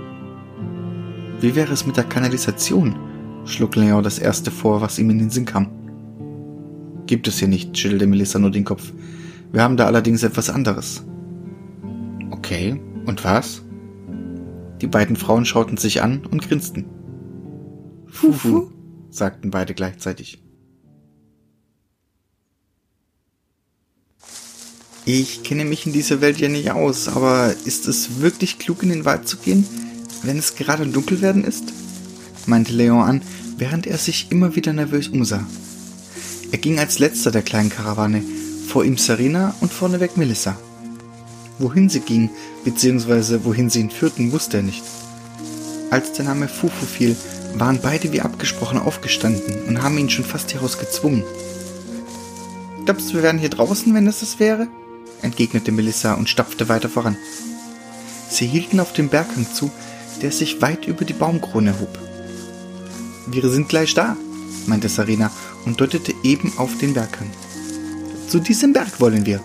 Wie 1.41 1.55
wäre 1.55 1.73
es 1.73 1.87
mit 1.87 1.97
der 1.97 2.05
Kanalisation? 2.05 2.95
schlug 3.45 3.75
Leon 3.75 4.03
das 4.03 4.19
erste 4.19 4.51
vor, 4.51 4.81
was 4.81 4.99
ihm 4.99 5.11
in 5.11 5.19
den 5.19 5.31
Sinn 5.31 5.45
kam. 5.45 5.69
Gibt 7.07 7.27
es 7.27 7.39
hier 7.39 7.49
nicht, 7.49 7.77
schüttelte 7.77 8.07
Melissa 8.07 8.39
nur 8.39 8.51
den 8.51 8.65
Kopf. 8.65 8.93
Wir 9.51 9.63
haben 9.63 9.77
da 9.77 9.87
allerdings 9.87 10.23
etwas 10.23 10.51
anderes. 10.51 11.05
Okay, 12.31 12.81
und 13.07 13.25
was? 13.25 13.65
Die 14.81 14.87
beiden 14.87 15.17
Frauen 15.17 15.45
schauten 15.45 15.77
sich 15.77 16.03
an 16.03 16.25
und 16.27 16.43
grinsten. 16.43 16.87
Fufu, 18.07 18.71
sagten 19.11 19.51
beide 19.51 19.75
gleichzeitig. 19.75 20.43
Ich 25.05 25.43
kenne 25.43 25.65
mich 25.65 25.87
in 25.87 25.93
dieser 25.93 26.21
Welt 26.21 26.39
ja 26.39 26.49
nicht 26.49 26.71
aus, 26.71 27.09
aber 27.09 27.55
ist 27.65 27.89
es 27.89 28.21
wirklich 28.21 28.59
klug, 28.59 28.83
in 28.83 28.91
den 28.91 29.05
Wald 29.05 29.27
zu 29.27 29.39
gehen, 29.39 29.67
wenn 30.23 30.39
es 30.39 30.55
gerade 30.55 30.87
dunkel 30.87 31.21
werden 31.21 31.45
ist? 31.45 31.73
meinte 32.47 32.73
Leon 32.73 33.03
an, 33.03 33.23
während 33.59 33.87
er 33.87 33.99
sich 33.99 34.31
immer 34.31 34.57
wieder 34.57 34.73
nervös 34.73 35.09
umsah. 35.09 35.47
Er 36.53 36.59
ging 36.59 36.79
als 36.79 36.99
letzter 36.99 37.31
der 37.31 37.43
kleinen 37.43 37.71
Karawane, 37.71 38.23
vor 38.67 38.85
ihm 38.85 38.99
Serena 38.99 39.55
und 39.61 39.73
vorneweg 39.73 40.17
Melissa. 40.17 40.59
Wohin 41.61 41.91
sie 41.91 42.01
ging, 42.01 42.31
beziehungsweise 42.65 43.45
wohin 43.45 43.69
sie 43.69 43.81
ihn 43.81 43.91
führten, 43.91 44.33
wusste 44.33 44.57
er 44.57 44.63
nicht. 44.63 44.83
Als 45.91 46.13
der 46.13 46.25
Name 46.25 46.49
Fufu 46.49 46.87
fiel, 46.87 47.15
waren 47.55 47.81
beide 47.83 48.13
wie 48.13 48.23
abgesprochen 48.23 48.79
aufgestanden 48.79 49.65
und 49.69 49.83
haben 49.83 49.99
ihn 49.99 50.09
schon 50.09 50.25
fast 50.25 50.51
hieraus 50.51 50.79
gezwungen. 50.79 51.23
Glaubst 52.87 53.11
du, 53.11 53.15
wir 53.15 53.23
wären 53.23 53.39
hier 53.39 53.51
draußen, 53.51 53.93
wenn 53.95 54.07
es 54.07 54.21
das 54.21 54.41
wäre? 54.41 54.69
entgegnete 55.21 55.71
Melissa 55.71 56.15
und 56.15 56.31
stapfte 56.31 56.71
weiter 56.71 56.89
voran. 56.89 57.17
Sie 58.31 58.47
hielten 58.47 58.81
auf 58.81 58.95
dem 58.95 59.11
Berghang 59.11 59.47
zu, 59.53 59.71
der 60.23 60.33
sich 60.33 60.63
weit 60.63 60.87
über 60.87 61.05
die 61.05 61.13
Baumkrone 61.13 61.79
hob. 61.79 61.99
Wir 63.27 63.47
sind 63.51 63.69
gleich 63.69 63.93
da, 63.93 64.17
meinte 64.67 64.89
Sarina 64.89 65.31
und 65.67 65.79
deutete 65.79 66.15
eben 66.23 66.55
auf 66.57 66.79
den 66.79 66.95
Berghang. 66.95 67.31
Zu 68.29 68.39
diesem 68.39 68.73
Berg 68.73 68.99
wollen 68.99 69.27
wir. 69.27 69.43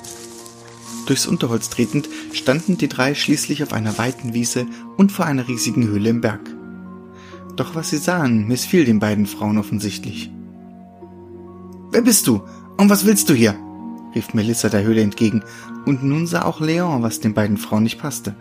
Durchs 1.05 1.27
Unterholz 1.27 1.69
tretend 1.69 2.09
standen 2.33 2.77
die 2.77 2.87
drei 2.87 3.13
schließlich 3.13 3.61
auf 3.63 3.73
einer 3.73 3.97
weiten 3.97 4.33
Wiese 4.33 4.65
und 4.97 5.11
vor 5.11 5.25
einer 5.25 5.47
riesigen 5.47 5.87
Höhle 5.87 6.09
im 6.09 6.21
Berg. 6.21 6.41
Doch 7.55 7.75
was 7.75 7.89
sie 7.89 7.97
sahen, 7.97 8.47
missfiel 8.47 8.85
den 8.85 8.99
beiden 8.99 9.27
Frauen 9.27 9.57
offensichtlich. 9.57 10.31
Wer 11.91 12.01
bist 12.01 12.27
du? 12.27 12.41
Und 12.77 12.89
was 12.89 13.05
willst 13.05 13.29
du 13.29 13.33
hier? 13.33 13.55
rief 14.13 14.33
Melissa 14.33 14.69
der 14.69 14.83
Höhle 14.83 15.01
entgegen, 15.01 15.43
und 15.85 16.03
nun 16.03 16.25
sah 16.25 16.43
auch 16.43 16.59
Leon, 16.59 17.03
was 17.03 17.19
den 17.19 17.33
beiden 17.33 17.57
Frauen 17.57 17.83
nicht 17.83 17.99
passte. 17.99 18.35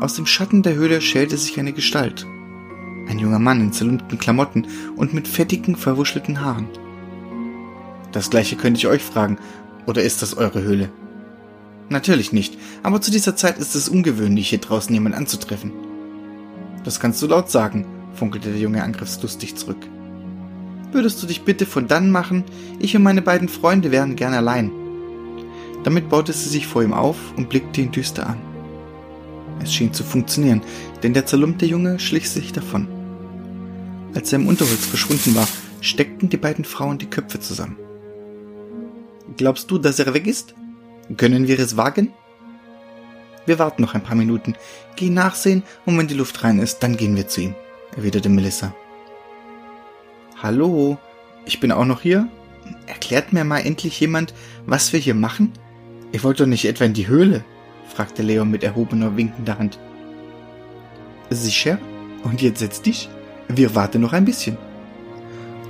Aus 0.00 0.14
dem 0.14 0.26
Schatten 0.26 0.62
der 0.62 0.74
Höhle 0.74 1.00
schälte 1.00 1.36
sich 1.36 1.58
eine 1.58 1.72
Gestalt. 1.72 2.26
Ein 3.08 3.18
junger 3.18 3.38
Mann 3.38 3.60
in 3.60 3.72
zerlumpten 3.72 4.18
Klamotten 4.18 4.66
und 4.96 5.14
mit 5.14 5.26
fettigen, 5.26 5.76
verwuschelten 5.76 6.42
Haaren. 6.42 6.68
Das 8.12 8.30
gleiche 8.30 8.56
könnte 8.56 8.78
ich 8.78 8.86
euch 8.86 9.02
fragen, 9.02 9.38
oder 9.86 10.02
ist 10.02 10.22
das 10.22 10.36
eure 10.36 10.62
Höhle? 10.62 10.90
Natürlich 11.88 12.32
nicht, 12.32 12.58
aber 12.82 13.00
zu 13.00 13.10
dieser 13.10 13.36
Zeit 13.36 13.58
ist 13.58 13.74
es 13.74 13.88
ungewöhnlich, 13.88 14.48
hier 14.48 14.58
draußen 14.58 14.92
jemand 14.92 15.14
anzutreffen. 15.14 15.72
Das 16.84 16.98
kannst 17.00 17.22
du 17.22 17.26
laut 17.26 17.50
sagen, 17.50 17.86
funkelte 18.14 18.50
der 18.50 18.60
Junge 18.60 18.82
angriffslustig 18.82 19.54
zurück. 19.56 19.78
Würdest 20.92 21.22
du 21.22 21.26
dich 21.26 21.42
bitte 21.42 21.66
von 21.66 21.88
dann 21.88 22.10
machen? 22.10 22.44
Ich 22.78 22.96
und 22.96 23.02
meine 23.02 23.22
beiden 23.22 23.48
Freunde 23.48 23.92
wären 23.92 24.16
gern 24.16 24.34
allein. 24.34 24.70
Damit 25.84 26.08
baute 26.08 26.32
sie 26.32 26.48
sich 26.48 26.66
vor 26.66 26.82
ihm 26.82 26.92
auf 26.92 27.16
und 27.36 27.48
blickte 27.48 27.80
ihn 27.80 27.92
düster 27.92 28.26
an. 28.26 28.38
Es 29.62 29.72
schien 29.72 29.92
zu 29.92 30.04
funktionieren, 30.04 30.62
denn 31.02 31.12
der 31.12 31.26
zerlumpte 31.26 31.66
Junge 31.66 31.98
schlich 31.98 32.28
sich 32.28 32.52
davon. 32.52 32.88
Als 34.14 34.32
er 34.32 34.40
im 34.40 34.48
Unterholz 34.48 34.86
verschwunden 34.86 35.34
war, 35.34 35.46
steckten 35.80 36.28
die 36.28 36.36
beiden 36.36 36.64
Frauen 36.64 36.98
die 36.98 37.06
Köpfe 37.06 37.38
zusammen. 37.40 37.76
Glaubst 39.36 39.70
du, 39.70 39.78
dass 39.78 39.98
er 39.98 40.14
weg 40.14 40.26
ist? 40.26 40.54
Können 41.14 41.46
wir 41.46 41.58
es 41.60 41.76
wagen? 41.76 42.12
Wir 43.46 43.60
warten 43.60 43.82
noch 43.82 43.94
ein 43.94 44.02
paar 44.02 44.16
Minuten. 44.16 44.54
Geh 44.96 45.08
nachsehen 45.08 45.62
und 45.84 45.96
wenn 45.96 46.08
die 46.08 46.14
Luft 46.14 46.42
rein 46.42 46.58
ist, 46.58 46.80
dann 46.80 46.96
gehen 46.96 47.14
wir 47.14 47.28
zu 47.28 47.42
ihm, 47.42 47.54
erwiderte 47.96 48.28
Melissa. 48.28 48.74
Hallo, 50.42 50.98
ich 51.44 51.60
bin 51.60 51.70
auch 51.70 51.84
noch 51.84 52.00
hier? 52.00 52.28
Erklärt 52.86 53.32
mir 53.32 53.44
mal 53.44 53.60
endlich 53.60 54.00
jemand, 54.00 54.34
was 54.66 54.92
wir 54.92 54.98
hier 54.98 55.14
machen? 55.14 55.52
Ich 56.10 56.24
wollte 56.24 56.42
doch 56.42 56.48
nicht 56.48 56.64
etwa 56.64 56.84
in 56.84 56.94
die 56.94 57.06
Höhle, 57.06 57.44
fragte 57.94 58.22
Leon 58.22 58.50
mit 58.50 58.64
erhobener, 58.64 59.16
winkender 59.16 59.58
Hand. 59.58 59.78
Sicher? 61.30 61.78
Und 62.24 62.42
jetzt 62.42 62.58
setz 62.58 62.82
dich? 62.82 63.08
Wir 63.48 63.76
warten 63.76 64.00
noch 64.00 64.12
ein 64.12 64.24
bisschen. 64.24 64.56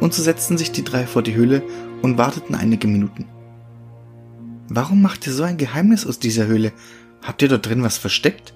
Und 0.00 0.14
so 0.14 0.22
setzten 0.22 0.56
sich 0.56 0.72
die 0.72 0.84
drei 0.84 1.06
vor 1.06 1.22
die 1.22 1.34
Höhle 1.34 1.62
und 2.00 2.16
warteten 2.16 2.54
einige 2.54 2.86
Minuten. 2.86 3.26
Warum 4.68 5.00
macht 5.00 5.26
ihr 5.26 5.32
so 5.32 5.42
ein 5.42 5.58
Geheimnis 5.58 6.06
aus 6.06 6.18
dieser 6.18 6.46
Höhle? 6.46 6.72
Habt 7.22 7.42
ihr 7.42 7.48
dort 7.48 7.66
drin 7.66 7.82
was 7.82 7.98
versteckt? 7.98 8.54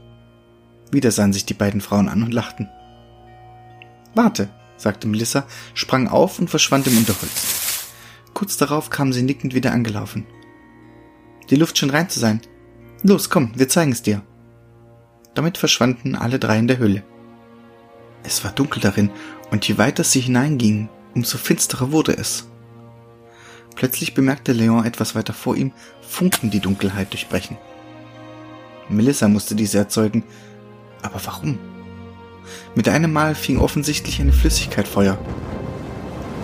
Wieder 0.90 1.10
sahen 1.10 1.32
sich 1.32 1.46
die 1.46 1.54
beiden 1.54 1.80
Frauen 1.80 2.08
an 2.08 2.22
und 2.22 2.34
lachten. 2.34 2.68
Warte, 4.14 4.48
sagte 4.76 5.06
Melissa, 5.06 5.46
sprang 5.74 6.08
auf 6.08 6.38
und 6.38 6.50
verschwand 6.50 6.86
im 6.88 6.98
Unterholz. 6.98 7.86
Kurz 8.34 8.56
darauf 8.56 8.90
kam 8.90 9.12
sie 9.12 9.22
nickend 9.22 9.54
wieder 9.54 9.72
angelaufen. 9.72 10.26
Die 11.50 11.56
Luft 11.56 11.78
schien 11.78 11.90
rein 11.90 12.08
zu 12.08 12.18
sein. 12.18 12.40
Los, 13.02 13.30
komm, 13.30 13.52
wir 13.54 13.68
zeigen 13.68 13.92
es 13.92 14.02
dir. 14.02 14.22
Damit 15.34 15.58
verschwanden 15.58 16.16
alle 16.16 16.38
drei 16.38 16.58
in 16.58 16.66
der 16.66 16.78
Höhle. 16.78 17.04
Es 18.24 18.44
war 18.44 18.52
dunkel 18.52 18.80
darin, 18.80 19.10
und 19.50 19.66
je 19.66 19.78
weiter 19.78 20.04
sie 20.04 20.20
hineingingen, 20.20 20.88
umso 21.14 21.38
finsterer 21.38 21.92
wurde 21.92 22.16
es. 22.16 22.49
Plötzlich 23.74 24.14
bemerkte 24.14 24.52
Leon 24.52 24.84
etwas 24.84 25.14
weiter 25.14 25.32
vor 25.32 25.56
ihm 25.56 25.72
Funken 26.02 26.50
die 26.50 26.60
Dunkelheit 26.60 27.12
durchbrechen. 27.12 27.56
Melissa 28.88 29.28
musste 29.28 29.54
diese 29.54 29.78
erzeugen, 29.78 30.24
aber 31.02 31.20
warum? 31.24 31.58
Mit 32.74 32.88
einem 32.88 33.12
Mal 33.12 33.34
fing 33.34 33.58
offensichtlich 33.58 34.20
eine 34.20 34.32
Flüssigkeit 34.32 34.88
Feuer. 34.88 35.18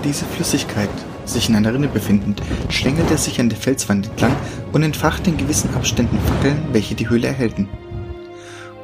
Diese 0.05 0.25
Flüssigkeit, 0.25 0.91
sich 1.25 1.49
in 1.49 1.57
einer 1.57 1.75
Rinne 1.75 1.89
befindend, 1.89 2.41
schlängelte 2.69 3.19
sich 3.19 3.41
an 3.41 3.49
der 3.49 3.59
Felswand 3.59 4.07
entlang 4.07 4.37
und 4.73 4.83
entfachte 4.83 5.31
in 5.31 5.37
gewissen 5.37 5.75
Abständen 5.75 6.19
Fackeln, 6.21 6.63
welche 6.73 6.95
die 6.95 7.09
Höhle 7.09 7.27
erhellten. 7.27 7.69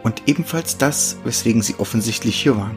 Und 0.02 0.22
ebenfalls 0.26 0.78
das, 0.78 1.16
weswegen 1.24 1.62
sie 1.62 1.76
offensichtlich 1.78 2.40
hier 2.42 2.56
waren. 2.56 2.76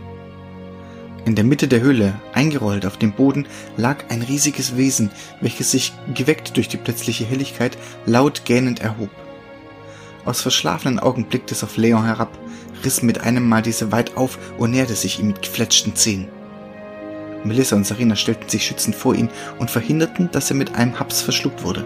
In 1.25 1.33
der 1.33 1.43
Mitte 1.43 1.67
der 1.67 1.81
Höhle, 1.81 2.13
eingerollt 2.33 2.85
auf 2.85 2.97
dem 2.97 3.11
Boden, 3.11 3.47
lag 3.77 4.05
ein 4.09 4.21
riesiges 4.21 4.77
Wesen, 4.77 5.09
welches 5.41 5.71
sich, 5.71 5.91
geweckt 6.13 6.55
durch 6.55 6.67
die 6.67 6.77
plötzliche 6.77 7.25
Helligkeit, 7.25 7.79
laut 8.05 8.45
gähnend 8.45 8.79
erhob. 8.79 9.09
Aus 10.23 10.41
verschlafenen 10.41 10.99
Augen 10.99 11.25
blickte 11.25 11.55
es 11.55 11.63
auf 11.63 11.77
Leon 11.77 12.05
herab, 12.05 12.37
riss 12.83 13.01
mit 13.01 13.21
einem 13.21 13.49
Mal 13.49 13.63
diese 13.63 13.91
weit 13.91 14.15
auf 14.17 14.37
und 14.59 14.71
näherte 14.71 14.93
sich 14.93 15.19
ihm 15.19 15.27
mit 15.27 15.41
gefletschten 15.41 15.95
Zähnen. 15.95 16.27
Melissa 17.43 17.75
und 17.75 17.87
Sarina 17.87 18.15
stellten 18.15 18.47
sich 18.47 18.65
schützend 18.65 18.95
vor 18.95 19.15
ihn 19.15 19.29
und 19.57 19.71
verhinderten, 19.71 20.29
dass 20.31 20.51
er 20.51 20.55
mit 20.55 20.75
einem 20.75 20.99
Haps 20.99 21.21
verschluckt 21.21 21.63
wurde. 21.63 21.85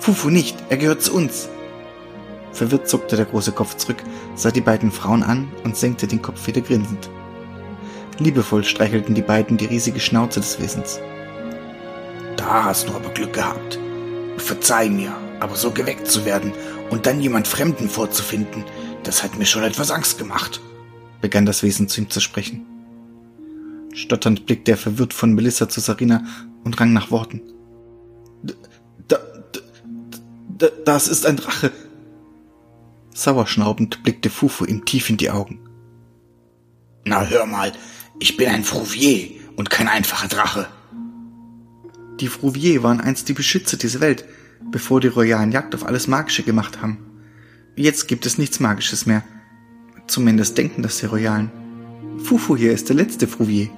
Fufu 0.00 0.30
nicht, 0.30 0.56
er 0.70 0.78
gehört 0.78 1.02
zu 1.02 1.12
uns. 1.14 1.50
Verwirrt 2.52 2.88
zuckte 2.88 3.16
der 3.16 3.26
große 3.26 3.52
Kopf 3.52 3.76
zurück, 3.76 4.02
sah 4.34 4.50
die 4.50 4.62
beiden 4.62 4.90
Frauen 4.90 5.22
an 5.22 5.48
und 5.64 5.76
senkte 5.76 6.06
den 6.06 6.22
Kopf 6.22 6.46
wieder 6.46 6.62
grinsend. 6.62 7.10
Liebevoll 8.18 8.64
streichelten 8.64 9.14
die 9.14 9.22
beiden 9.22 9.56
die 9.56 9.66
riesige 9.66 10.00
Schnauze 10.00 10.40
des 10.40 10.60
Wesens. 10.60 11.00
Da 12.36 12.64
hast 12.64 12.88
du 12.88 12.92
aber 12.94 13.10
Glück 13.10 13.32
gehabt. 13.32 13.78
Verzeih 14.38 14.88
mir, 14.88 15.12
aber 15.40 15.56
so 15.56 15.70
geweckt 15.70 16.06
zu 16.06 16.24
werden 16.24 16.52
und 16.90 17.06
dann 17.06 17.20
jemand 17.20 17.46
Fremden 17.46 17.88
vorzufinden, 17.88 18.64
das 19.02 19.22
hat 19.22 19.38
mir 19.38 19.46
schon 19.46 19.62
etwas 19.62 19.90
Angst 19.90 20.18
gemacht, 20.18 20.60
begann 21.20 21.46
das 21.46 21.62
Wesen 21.62 21.88
zu 21.88 22.00
ihm 22.00 22.10
zu 22.10 22.20
sprechen. 22.20 22.66
Stotternd 23.94 24.46
blickte 24.46 24.72
er 24.72 24.76
verwirrt 24.76 25.12
von 25.12 25.32
Melissa 25.32 25.68
zu 25.68 25.80
Sarina 25.80 26.24
und 26.64 26.78
rang 26.80 26.92
nach 26.92 27.10
Worten. 27.10 27.42
Da, 28.42 28.54
da, 29.08 29.18
da, 30.56 30.66
das 30.84 31.08
ist 31.08 31.26
ein 31.26 31.36
Drache. 31.36 31.72
Sauerschnaubend 33.14 34.02
blickte 34.04 34.30
Fufu 34.30 34.64
ihm 34.64 34.84
tief 34.84 35.10
in 35.10 35.16
die 35.16 35.30
Augen. 35.30 35.60
Na 37.04 37.24
hör 37.24 37.46
mal, 37.46 37.72
ich 38.20 38.36
bin 38.36 38.48
ein 38.48 38.64
Frouvier 38.64 39.30
und 39.56 39.70
kein 39.70 39.88
einfacher 39.88 40.28
Drache. 40.28 40.68
Die 42.20 42.28
Frouvier 42.28 42.82
waren 42.82 43.00
einst 43.00 43.28
die 43.28 43.32
Beschützer 43.32 43.76
dieser 43.76 44.00
Welt, 44.00 44.24
bevor 44.70 45.00
die 45.00 45.08
royalen 45.08 45.52
Jagd 45.52 45.74
auf 45.74 45.86
alles 45.86 46.08
Magische 46.08 46.42
gemacht 46.42 46.82
haben. 46.82 46.98
Jetzt 47.76 48.08
gibt 48.08 48.26
es 48.26 48.38
nichts 48.38 48.58
Magisches 48.58 49.06
mehr. 49.06 49.22
Zumindest 50.08 50.58
denken 50.58 50.82
das 50.82 50.98
die 50.98 51.06
Royalen. 51.06 51.50
Fufu 52.18 52.56
hier 52.56 52.72
ist 52.72 52.88
der 52.88 52.96
letzte 52.96 53.28
Frouvier. 53.28 53.68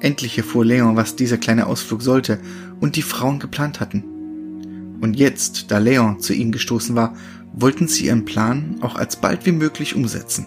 Endlich 0.00 0.38
erfuhr 0.38 0.64
Leon, 0.64 0.96
was 0.96 1.16
dieser 1.16 1.36
kleine 1.36 1.66
Ausflug 1.66 2.00
sollte 2.00 2.40
und 2.80 2.96
die 2.96 3.02
Frauen 3.02 3.38
geplant 3.40 3.80
hatten. 3.80 4.98
Und 5.02 5.14
jetzt, 5.14 5.70
da 5.70 5.78
Leon 5.78 6.20
zu 6.20 6.32
ihnen 6.32 6.52
gestoßen 6.52 6.96
war, 6.96 7.14
wollten 7.52 7.88
sie 7.88 8.06
ihren 8.06 8.24
Plan 8.24 8.76
auch 8.80 8.94
als 8.94 9.16
bald 9.16 9.44
wie 9.44 9.52
möglich 9.52 9.94
umsetzen. 9.94 10.46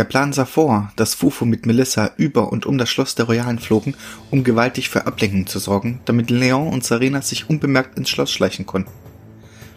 Der 0.00 0.04
Plan 0.04 0.32
sah 0.32 0.46
vor, 0.46 0.90
dass 0.96 1.14
Fufu 1.14 1.44
mit 1.44 1.66
Melissa 1.66 2.12
über 2.16 2.50
und 2.50 2.64
um 2.64 2.78
das 2.78 2.88
Schloss 2.88 3.16
der 3.16 3.26
Royalen 3.26 3.58
flogen, 3.58 3.94
um 4.30 4.44
gewaltig 4.44 4.88
für 4.88 5.06
Ablenkung 5.06 5.46
zu 5.46 5.58
sorgen, 5.58 6.00
damit 6.06 6.30
Leon 6.30 6.68
und 6.68 6.82
Serena 6.82 7.20
sich 7.20 7.50
unbemerkt 7.50 7.98
ins 7.98 8.08
Schloss 8.08 8.32
schleichen 8.32 8.64
konnten. 8.64 8.90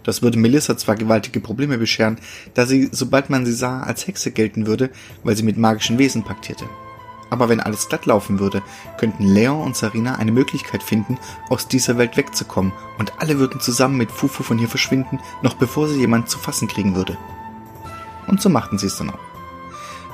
Das 0.06 0.22
würde 0.22 0.40
Melissa 0.40 0.78
zwar 0.78 0.96
gewaltige 0.96 1.42
Probleme 1.42 1.78
bescheren, 1.78 2.20
da 2.54 2.66
sie, 2.66 2.88
sobald 2.94 3.30
man 3.30 3.46
sie 3.46 3.52
sah, 3.52 3.82
als 3.82 4.08
Hexe 4.08 4.32
gelten 4.32 4.66
würde, 4.66 4.92
weil 5.26 5.36
sie 5.36 5.44
mit 5.44 5.58
magischen 5.58 5.98
Wesen 5.98 6.24
paktierte. 6.24 6.70
Aber 7.30 7.50
wenn 7.50 7.60
alles 7.60 7.90
glatt 7.90 8.06
laufen 8.06 8.40
würde, 8.40 8.64
könnten 8.98 9.26
Leon 9.26 9.60
und 9.62 9.76
Sarina 9.76 10.16
eine 10.16 10.32
Möglichkeit 10.32 10.84
finden, 10.84 11.20
aus 11.50 11.68
dieser 11.68 11.98
Welt 11.98 12.16
wegzukommen, 12.16 12.72
und 12.98 13.12
alle 13.20 13.40
würden 13.40 13.60
zusammen 13.60 13.98
mit 13.98 14.10
Fufu 14.10 14.42
von 14.42 14.58
hier 14.58 14.70
verschwinden, 14.70 15.20
noch 15.42 15.56
bevor 15.56 15.90
sie 15.90 16.00
jemand 16.00 16.30
zu 16.30 16.40
fassen 16.40 16.70
kriegen 16.70 16.96
würde. 16.96 17.18
Und 18.28 18.42
so 18.42 18.48
machten 18.48 18.78
sie 18.78 18.88
es 18.88 18.96
dann 18.96 19.10
auch. 19.10 19.33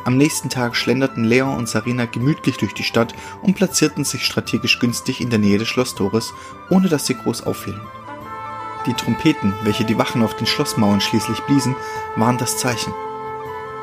Am 0.06 0.18
nächsten 0.18 0.50
Tag 0.50 0.76
schlenderten 0.76 1.24
Leon 1.24 1.58
und 1.58 1.68
Sarina 1.68 2.06
gemütlich 2.06 2.58
durch 2.58 2.74
die 2.74 2.84
Stadt 2.84 3.14
und 3.42 3.56
platzierten 3.56 4.06
sich 4.06 4.26
strategisch 4.26 4.80
günstig 4.80 5.22
in 5.22 5.30
der 5.30 5.40
Nähe 5.40 5.58
des 5.58 5.68
Schlosstores, 5.68 6.34
ohne 6.70 6.88
dass 6.88 7.06
sie 7.06 7.16
groß 7.16 7.44
auffielen. 7.44 7.82
Die 8.86 8.94
Trompeten, 8.94 9.54
welche 9.64 9.84
die 9.84 9.98
Wachen 9.98 10.24
auf 10.24 10.36
den 10.36 10.48
Schlossmauern 10.48 11.02
schließlich 11.02 11.42
bliesen, 11.42 11.76
waren 12.16 12.38
das 12.38 12.58
Zeichen. 12.58 12.94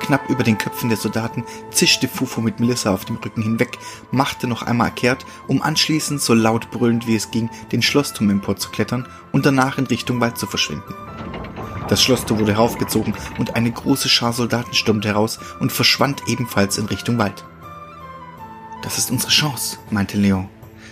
Knapp 0.00 0.28
über 0.30 0.42
den 0.42 0.58
Köpfen 0.58 0.88
der 0.88 0.98
Soldaten 0.98 1.44
zischte 1.70 2.08
Fufu 2.08 2.40
mit 2.40 2.60
Melissa 2.60 2.92
auf 2.92 3.04
dem 3.04 3.16
Rücken 3.16 3.42
hinweg, 3.42 3.78
machte 4.10 4.46
noch 4.46 4.62
einmal 4.62 4.88
erkehrt, 4.88 5.26
um 5.48 5.62
anschließend 5.62 6.20
so 6.20 6.32
laut 6.32 6.70
brüllend 6.70 7.06
wie 7.06 7.16
es 7.16 7.30
ging, 7.30 7.50
den 7.72 7.82
Schlossturm 7.82 8.30
emporzuklettern 8.30 9.06
und 9.32 9.44
danach 9.44 9.78
in 9.78 9.86
Richtung 9.86 10.20
Wald 10.20 10.38
zu 10.38 10.46
verschwinden. 10.46 10.94
Das 11.88 12.02
Schlosstor 12.02 12.38
wurde 12.40 12.52
heraufgezogen 12.52 13.14
und 13.38 13.54
eine 13.54 13.70
große 13.70 14.08
Schar 14.08 14.32
Soldaten 14.32 14.74
stürmte 14.74 15.08
heraus 15.08 15.38
und 15.60 15.70
verschwand 15.70 16.22
ebenfalls 16.26 16.78
in 16.78 16.86
Richtung 16.86 17.18
Wald. 17.18 17.44
Das 18.82 18.98
ist 18.98 19.10
unsere 19.10 19.30
Chance, 19.30 19.78
meinte 19.90 20.18
Leon. 20.18 20.48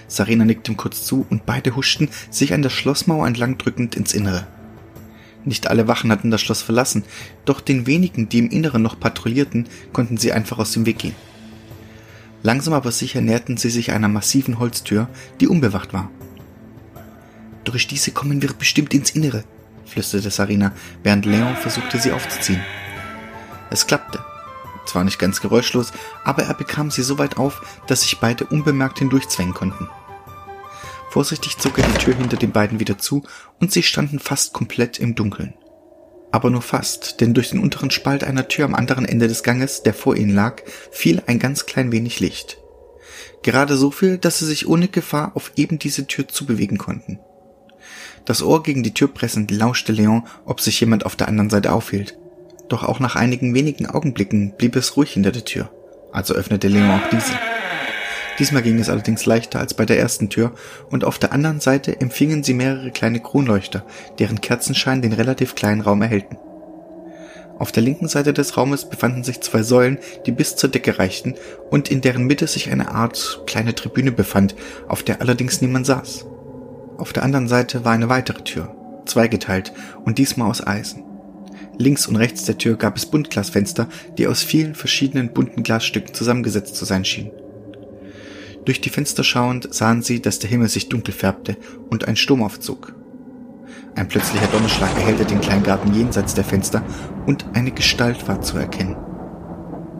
Sarina 0.06 0.44
nickte 0.44 0.70
ihm 0.70 0.76
kurz 0.76 1.04
zu 1.04 1.26
und 1.30 1.46
beide 1.46 1.74
huschten, 1.74 2.10
sich 2.30 2.52
an 2.52 2.62
der 2.62 2.70
Schlossmauer 2.70 3.26
entlang 3.26 3.58
drückend, 3.58 3.96
ins 3.96 4.14
Innere. 4.14 4.46
Nicht 5.44 5.66
alle 5.66 5.88
Wachen 5.88 6.10
hatten 6.10 6.30
das 6.30 6.40
Schloss 6.40 6.62
verlassen, 6.62 7.04
doch 7.44 7.60
den 7.60 7.86
wenigen, 7.86 8.28
die 8.28 8.38
im 8.38 8.50
Inneren 8.50 8.82
noch 8.82 8.98
patrouillierten, 8.98 9.68
konnten 9.92 10.16
sie 10.16 10.32
einfach 10.32 10.58
aus 10.58 10.72
dem 10.72 10.86
Weg 10.86 10.98
gehen. 10.98 11.14
Langsam 12.42 12.74
aber 12.74 12.92
sicher 12.92 13.20
näherten 13.20 13.56
sie 13.56 13.70
sich 13.70 13.90
einer 13.92 14.08
massiven 14.08 14.58
Holztür, 14.58 15.08
die 15.40 15.48
unbewacht 15.48 15.92
war. 15.92 16.10
Durch 17.64 17.86
diese 17.86 18.10
kommen 18.12 18.42
wir 18.42 18.52
bestimmt 18.52 18.94
ins 18.94 19.10
Innere, 19.10 19.44
flüsterte 19.94 20.30
Sarina, 20.30 20.72
während 21.02 21.24
Leon 21.24 21.56
versuchte, 21.56 21.98
sie 21.98 22.12
aufzuziehen. 22.12 22.62
Es 23.70 23.86
klappte. 23.86 24.24
Zwar 24.86 25.04
nicht 25.04 25.18
ganz 25.18 25.40
geräuschlos, 25.40 25.92
aber 26.24 26.42
er 26.42 26.54
bekam 26.54 26.90
sie 26.90 27.02
so 27.02 27.16
weit 27.18 27.38
auf, 27.38 27.62
dass 27.86 28.02
sich 28.02 28.20
beide 28.20 28.44
unbemerkt 28.44 28.98
hindurchzwängen 28.98 29.54
konnten. 29.54 29.88
Vorsichtig 31.10 31.58
zog 31.58 31.78
er 31.78 31.86
die 31.86 32.04
Tür 32.04 32.14
hinter 32.14 32.36
den 32.36 32.50
beiden 32.50 32.80
wieder 32.80 32.98
zu 32.98 33.22
und 33.60 33.72
sie 33.72 33.84
standen 33.84 34.18
fast 34.18 34.52
komplett 34.52 34.98
im 34.98 35.14
Dunkeln. 35.14 35.54
Aber 36.32 36.50
nur 36.50 36.62
fast, 36.62 37.20
denn 37.20 37.32
durch 37.32 37.50
den 37.50 37.60
unteren 37.60 37.92
Spalt 37.92 38.24
einer 38.24 38.48
Tür 38.48 38.64
am 38.64 38.74
anderen 38.74 39.04
Ende 39.04 39.28
des 39.28 39.44
Ganges, 39.44 39.84
der 39.84 39.94
vor 39.94 40.16
ihnen 40.16 40.34
lag, 40.34 40.62
fiel 40.90 41.22
ein 41.26 41.38
ganz 41.38 41.66
klein 41.66 41.92
wenig 41.92 42.18
Licht. 42.18 42.58
Gerade 43.42 43.76
so 43.76 43.92
viel, 43.92 44.18
dass 44.18 44.40
sie 44.40 44.46
sich 44.46 44.66
ohne 44.66 44.88
Gefahr 44.88 45.32
auf 45.36 45.52
eben 45.54 45.78
diese 45.78 46.08
Tür 46.08 46.26
zubewegen 46.26 46.78
konnten. 46.78 47.20
Das 48.24 48.42
Ohr 48.42 48.62
gegen 48.62 48.82
die 48.82 48.94
Tür 48.94 49.08
pressend 49.08 49.50
lauschte 49.50 49.92
Leon, 49.92 50.24
ob 50.46 50.60
sich 50.60 50.80
jemand 50.80 51.04
auf 51.04 51.16
der 51.16 51.28
anderen 51.28 51.50
Seite 51.50 51.72
aufhielt. 51.72 52.16
Doch 52.68 52.82
auch 52.82 52.98
nach 52.98 53.16
einigen 53.16 53.54
wenigen 53.54 53.86
Augenblicken 53.86 54.54
blieb 54.56 54.76
es 54.76 54.96
ruhig 54.96 55.12
hinter 55.12 55.32
der 55.32 55.44
Tür, 55.44 55.70
also 56.12 56.34
öffnete 56.34 56.68
Leon 56.68 56.90
auch 56.90 57.08
diese. 57.10 57.32
Diesmal 58.38 58.62
ging 58.62 58.80
es 58.80 58.88
allerdings 58.88 59.26
leichter 59.26 59.60
als 59.60 59.74
bei 59.74 59.84
der 59.84 59.98
ersten 59.98 60.30
Tür, 60.30 60.52
und 60.90 61.04
auf 61.04 61.18
der 61.18 61.32
anderen 61.32 61.60
Seite 61.60 62.00
empfingen 62.00 62.42
sie 62.42 62.54
mehrere 62.54 62.90
kleine 62.90 63.20
Kronleuchter, 63.20 63.84
deren 64.18 64.40
Kerzenschein 64.40 65.02
den 65.02 65.12
relativ 65.12 65.54
kleinen 65.54 65.82
Raum 65.82 66.02
erhellten. 66.02 66.38
Auf 67.58 67.70
der 67.70 67.84
linken 67.84 68.08
Seite 68.08 68.32
des 68.32 68.56
Raumes 68.56 68.88
befanden 68.88 69.22
sich 69.22 69.40
zwei 69.40 69.62
Säulen, 69.62 69.98
die 70.26 70.32
bis 70.32 70.56
zur 70.56 70.70
Decke 70.70 70.98
reichten 70.98 71.34
und 71.70 71.88
in 71.88 72.00
deren 72.00 72.24
Mitte 72.24 72.48
sich 72.48 72.70
eine 72.70 72.90
Art 72.90 73.42
kleine 73.46 73.74
Tribüne 73.74 74.10
befand, 74.10 74.56
auf 74.88 75.04
der 75.04 75.20
allerdings 75.20 75.60
niemand 75.60 75.86
saß. 75.86 76.26
Auf 76.98 77.12
der 77.12 77.22
anderen 77.22 77.48
Seite 77.48 77.84
war 77.84 77.92
eine 77.92 78.08
weitere 78.08 78.42
Tür, 78.42 78.74
zweigeteilt 79.04 79.72
und 80.04 80.18
diesmal 80.18 80.48
aus 80.48 80.66
Eisen. 80.66 81.04
Links 81.76 82.06
und 82.06 82.16
rechts 82.16 82.44
der 82.44 82.58
Tür 82.58 82.76
gab 82.76 82.96
es 82.96 83.06
Buntglasfenster, 83.06 83.88
die 84.16 84.26
aus 84.26 84.42
vielen 84.42 84.74
verschiedenen 84.74 85.32
bunten 85.32 85.62
Glasstücken 85.62 86.14
zusammengesetzt 86.14 86.76
zu 86.76 86.84
sein 86.84 87.04
schienen. 87.04 87.32
Durch 88.64 88.80
die 88.80 88.90
Fenster 88.90 89.24
schauend 89.24 89.74
sahen 89.74 90.02
sie, 90.02 90.22
dass 90.22 90.38
der 90.38 90.48
Himmel 90.48 90.68
sich 90.68 90.88
dunkel 90.88 91.12
färbte 91.12 91.56
und 91.90 92.06
ein 92.06 92.16
Sturm 92.16 92.42
aufzog. 92.42 92.94
Ein 93.94 94.08
plötzlicher 94.08 94.46
Donnerschlag 94.46 94.96
erhellte 94.96 95.24
den 95.24 95.40
kleinen 95.40 95.62
Garten 95.62 95.92
jenseits 95.92 96.34
der 96.34 96.44
Fenster 96.44 96.82
und 97.26 97.44
eine 97.54 97.72
Gestalt 97.72 98.26
war 98.26 98.40
zu 98.40 98.56
erkennen. 98.56 98.96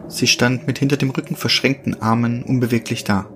Sie 0.07 0.27
stand 0.27 0.67
mit 0.67 0.79
hinter 0.79 0.97
dem 0.97 1.09
Rücken 1.09 1.35
verschränkten 1.35 2.01
Armen 2.01 2.43
unbeweglich 2.43 3.03
da. 3.03 3.29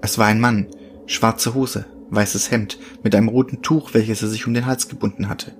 Es 0.00 0.18
war 0.18 0.26
ein 0.26 0.40
Mann, 0.40 0.66
schwarze 1.06 1.54
Hose, 1.54 1.86
weißes 2.10 2.50
Hemd 2.50 2.78
mit 3.02 3.14
einem 3.14 3.28
roten 3.28 3.62
Tuch, 3.62 3.94
welches 3.94 4.22
er 4.22 4.28
sich 4.28 4.46
um 4.46 4.54
den 4.54 4.66
Hals 4.66 4.88
gebunden 4.88 5.28
hatte. 5.28 5.52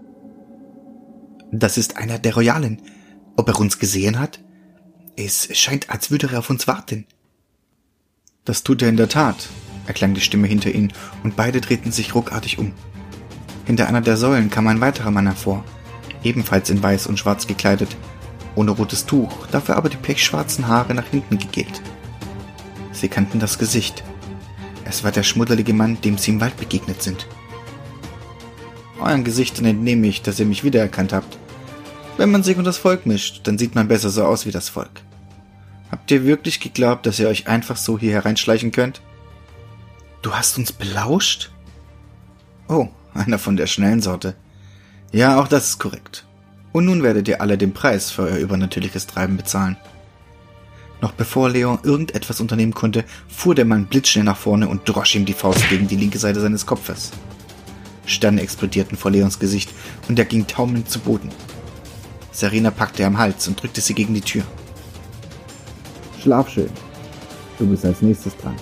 Das 1.52 1.78
ist 1.78 1.96
einer 1.96 2.18
der 2.18 2.34
Royalen. 2.34 2.82
Ob 3.36 3.48
er 3.48 3.58
uns 3.58 3.78
gesehen 3.78 4.18
hat? 4.18 4.40
Es 5.16 5.48
scheint, 5.56 5.90
als 5.90 6.10
würde 6.10 6.28
er 6.32 6.40
auf 6.40 6.50
uns 6.50 6.66
warten. 6.66 7.06
Das 8.44 8.62
tut 8.62 8.82
er 8.82 8.88
in 8.88 8.96
der 8.96 9.08
Tat, 9.08 9.48
erklang 9.86 10.14
die 10.14 10.20
Stimme 10.20 10.46
hinter 10.46 10.70
ihnen, 10.70 10.92
und 11.22 11.36
beide 11.36 11.60
drehten 11.60 11.92
sich 11.92 12.14
ruckartig 12.14 12.58
um. 12.58 12.72
Hinter 13.64 13.88
einer 13.88 14.00
der 14.00 14.16
Säulen 14.16 14.50
kam 14.50 14.66
ein 14.66 14.80
weiterer 14.80 15.10
Mann 15.10 15.26
hervor, 15.26 15.64
ebenfalls 16.22 16.70
in 16.70 16.82
weiß 16.82 17.06
und 17.06 17.18
schwarz 17.18 17.46
gekleidet. 17.46 17.96
ohne 18.56 18.70
rotes 18.70 19.04
Tuch, 19.06 19.46
dafür 19.48 19.76
aber 19.76 19.88
die 19.88 19.96
pechschwarzen 19.96 20.68
Haare 20.68 20.94
nach 20.94 21.08
hinten 21.08 21.38
gegelt. 21.38 21.82
Sie 22.92 23.08
kannten 23.08 23.40
das 23.40 23.58
Gesicht. 23.58 24.04
Es 24.84 25.04
war 25.04 25.12
der 25.12 25.22
schmuddelige 25.22 25.72
Mann, 25.72 26.00
dem 26.00 26.18
sie 26.18 26.32
im 26.32 26.40
Wald 26.40 26.56
begegnet 26.56 27.02
sind. 27.02 27.26
Euren 29.00 29.24
Gesichtern 29.24 29.64
entnehme 29.64 30.06
ich, 30.06 30.22
dass 30.22 30.38
ihr 30.38 30.46
mich 30.46 30.64
wiedererkannt 30.64 31.12
habt. 31.12 31.38
Wenn 32.16 32.30
man 32.30 32.42
sich 32.42 32.56
unter 32.56 32.68
das 32.68 32.78
Volk 32.78 33.06
mischt, 33.06 33.40
dann 33.44 33.58
sieht 33.58 33.74
man 33.74 33.88
besser 33.88 34.10
so 34.10 34.24
aus 34.24 34.46
wie 34.46 34.52
das 34.52 34.68
Volk. 34.68 35.02
Habt 35.90 36.10
ihr 36.10 36.24
wirklich 36.24 36.60
geglaubt, 36.60 37.06
dass 37.06 37.18
ihr 37.18 37.28
euch 37.28 37.48
einfach 37.48 37.76
so 37.76 37.98
hier 37.98 38.12
hereinschleichen 38.12 38.72
könnt? 38.72 39.00
Du 40.22 40.32
hast 40.32 40.56
uns 40.58 40.72
belauscht? 40.72 41.50
Oh, 42.68 42.88
einer 43.14 43.38
von 43.38 43.56
der 43.56 43.66
schnellen 43.66 44.00
Sorte. 44.00 44.34
Ja, 45.12 45.38
auch 45.40 45.48
das 45.48 45.70
ist 45.70 45.78
korrekt. 45.78 46.26
Und 46.72 46.86
nun 46.86 47.02
werdet 47.02 47.28
ihr 47.28 47.40
alle 47.40 47.58
den 47.58 47.74
Preis 47.74 48.10
für 48.10 48.22
euer 48.22 48.38
übernatürliches 48.38 49.06
Treiben 49.06 49.36
bezahlen. 49.36 49.76
Noch 51.00 51.12
bevor 51.12 51.50
Leon 51.50 51.78
irgendetwas 51.82 52.40
unternehmen 52.40 52.74
konnte, 52.74 53.04
fuhr 53.28 53.54
der 53.54 53.64
Mann 53.64 53.86
blitzschnell 53.86 54.24
nach 54.24 54.36
vorne 54.36 54.68
und 54.68 54.88
drosch 54.88 55.14
ihm 55.14 55.24
die 55.24 55.32
Faust 55.32 55.68
gegen 55.68 55.88
die 55.88 55.96
linke 55.96 56.18
Seite 56.18 56.40
seines 56.40 56.66
Kopfes. 56.66 57.10
Sterne 58.06 58.42
explodierten 58.42 58.96
vor 58.96 59.10
Leons 59.10 59.38
Gesicht 59.38 59.70
und 60.08 60.18
er 60.18 60.24
ging 60.24 60.46
taumelnd 60.46 60.88
zu 60.88 61.00
Boden. 61.00 61.30
Serena 62.32 62.70
packte 62.70 63.02
er 63.02 63.08
am 63.08 63.18
Hals 63.18 63.46
und 63.48 63.60
drückte 63.60 63.80
sie 63.80 63.94
gegen 63.94 64.14
die 64.14 64.20
Tür. 64.20 64.42
Schlaf 66.22 66.48
schön. 66.48 66.70
Du 67.58 67.66
bist 67.66 67.84
als 67.84 68.02
nächstes 68.02 68.36
dran, 68.36 68.56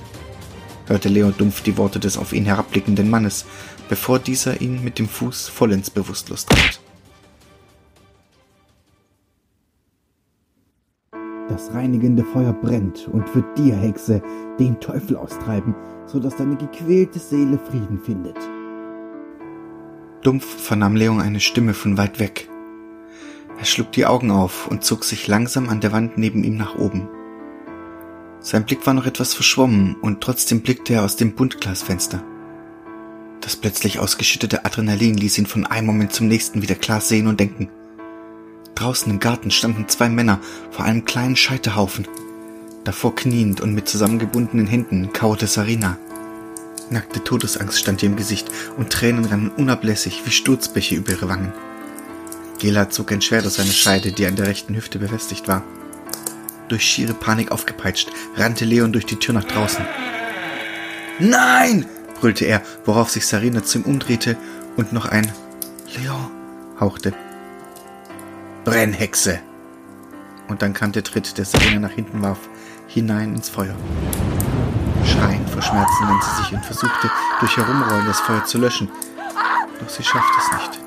hörte 0.86 1.08
Leon 1.08 1.34
dumpf 1.38 1.62
die 1.62 1.78
Worte 1.78 1.98
des 1.98 2.18
auf 2.18 2.32
ihn 2.32 2.44
herabblickenden 2.44 3.08
Mannes, 3.08 3.46
bevor 3.88 4.18
dieser 4.18 4.60
ihn 4.60 4.84
mit 4.84 4.98
dem 4.98 5.08
Fuß 5.08 5.48
vollends 5.48 5.88
bewusstlos 5.88 6.44
trat. 6.44 6.80
Das 11.52 11.74
reinigende 11.74 12.24
Feuer 12.24 12.54
brennt 12.54 13.08
und 13.08 13.34
wird 13.34 13.58
dir, 13.58 13.76
Hexe, 13.76 14.22
den 14.58 14.80
Teufel 14.80 15.18
austreiben, 15.18 15.74
so 16.06 16.18
dass 16.18 16.36
deine 16.36 16.56
gequälte 16.56 17.18
Seele 17.18 17.58
Frieden 17.58 17.98
findet. 17.98 18.38
Dumpf 20.22 20.46
vernahm 20.46 20.96
Leon 20.96 21.20
eine 21.20 21.40
Stimme 21.40 21.74
von 21.74 21.98
weit 21.98 22.18
weg. 22.20 22.48
Er 23.58 23.66
schlug 23.66 23.92
die 23.92 24.06
Augen 24.06 24.30
auf 24.30 24.66
und 24.66 24.82
zog 24.82 25.04
sich 25.04 25.28
langsam 25.28 25.68
an 25.68 25.82
der 25.82 25.92
Wand 25.92 26.16
neben 26.16 26.42
ihm 26.42 26.56
nach 26.56 26.78
oben. 26.78 27.06
Sein 28.40 28.64
Blick 28.64 28.86
war 28.86 28.94
noch 28.94 29.04
etwas 29.04 29.34
verschwommen 29.34 29.96
und 30.00 30.22
trotzdem 30.22 30.62
blickte 30.62 30.94
er 30.94 31.04
aus 31.04 31.16
dem 31.16 31.34
Buntglasfenster. 31.34 32.24
Das 33.42 33.56
plötzlich 33.56 33.98
ausgeschüttete 33.98 34.64
Adrenalin 34.64 35.18
ließ 35.18 35.36
ihn 35.36 35.46
von 35.46 35.66
einem 35.66 35.88
Moment 35.88 36.14
zum 36.14 36.28
nächsten 36.28 36.62
wieder 36.62 36.76
klar 36.76 37.02
sehen 37.02 37.26
und 37.26 37.38
denken. 37.38 37.68
Draußen 38.82 39.12
im 39.12 39.20
Garten 39.20 39.52
standen 39.52 39.88
zwei 39.88 40.08
Männer 40.08 40.40
vor 40.72 40.84
einem 40.84 41.04
kleinen 41.04 41.36
Scheiterhaufen. 41.36 42.08
Davor 42.82 43.14
kniend 43.14 43.60
und 43.60 43.76
mit 43.76 43.88
zusammengebundenen 43.88 44.66
Händen 44.66 45.12
kauerte 45.12 45.46
Sarina. 45.46 45.98
Nackte 46.90 47.22
Todesangst 47.22 47.78
stand 47.78 48.02
ihr 48.02 48.08
im 48.08 48.16
Gesicht 48.16 48.48
und 48.76 48.90
Tränen 48.90 49.24
rannen 49.24 49.52
unablässig 49.56 50.22
wie 50.24 50.32
Sturzbäche 50.32 50.96
über 50.96 51.12
ihre 51.12 51.28
Wangen. 51.28 51.52
Gela 52.58 52.90
zog 52.90 53.12
ein 53.12 53.22
Schwert 53.22 53.46
aus 53.46 53.54
seiner 53.54 53.70
Scheide, 53.70 54.10
die 54.10 54.26
an 54.26 54.34
der 54.34 54.48
rechten 54.48 54.74
Hüfte 54.74 54.98
befestigt 54.98 55.46
war. 55.46 55.62
Durch 56.66 56.82
schiere 56.82 57.14
Panik 57.14 57.52
aufgepeitscht, 57.52 58.10
rannte 58.34 58.64
Leon 58.64 58.92
durch 58.92 59.06
die 59.06 59.16
Tür 59.16 59.34
nach 59.34 59.44
draußen. 59.44 59.86
Nein! 61.20 61.86
brüllte 62.18 62.46
er, 62.46 62.62
worauf 62.84 63.10
sich 63.10 63.28
Sarina 63.28 63.62
zu 63.62 63.78
ihm 63.78 63.84
umdrehte 63.84 64.36
und 64.76 64.92
noch 64.92 65.06
ein 65.06 65.30
Leon 65.96 66.32
hauchte. 66.80 67.14
Brennhexe! 68.64 69.40
Und 70.48 70.62
dann 70.62 70.72
kam 70.72 70.92
der 70.92 71.02
Tritt, 71.02 71.36
der 71.36 71.44
Sarina 71.44 71.80
nach 71.80 71.90
hinten 71.90 72.22
warf, 72.22 72.38
hinein 72.86 73.34
ins 73.34 73.48
Feuer. 73.48 73.74
Schreiend 75.04 75.50
vor 75.50 75.62
Schmerzen 75.62 76.08
wandte 76.08 76.26
sie 76.26 76.42
sich 76.42 76.52
und 76.52 76.64
versuchte, 76.64 77.10
durch 77.40 77.56
Herumrollen 77.56 78.06
das 78.06 78.20
Feuer 78.20 78.44
zu 78.44 78.58
löschen. 78.58 78.88
Doch 79.80 79.88
sie 79.88 80.04
schaffte 80.04 80.38
es 80.38 80.52
nicht. 80.52 80.80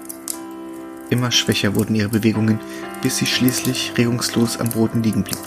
Immer 1.10 1.32
schwächer 1.32 1.76
wurden 1.76 1.96
ihre 1.96 2.08
Bewegungen, 2.08 2.62
bis 3.02 3.18
sie 3.18 3.26
schließlich 3.26 3.94
regungslos 3.98 4.58
am 4.58 4.70
Boden 4.70 5.04
liegen 5.04 5.24
blieb. 5.24 5.38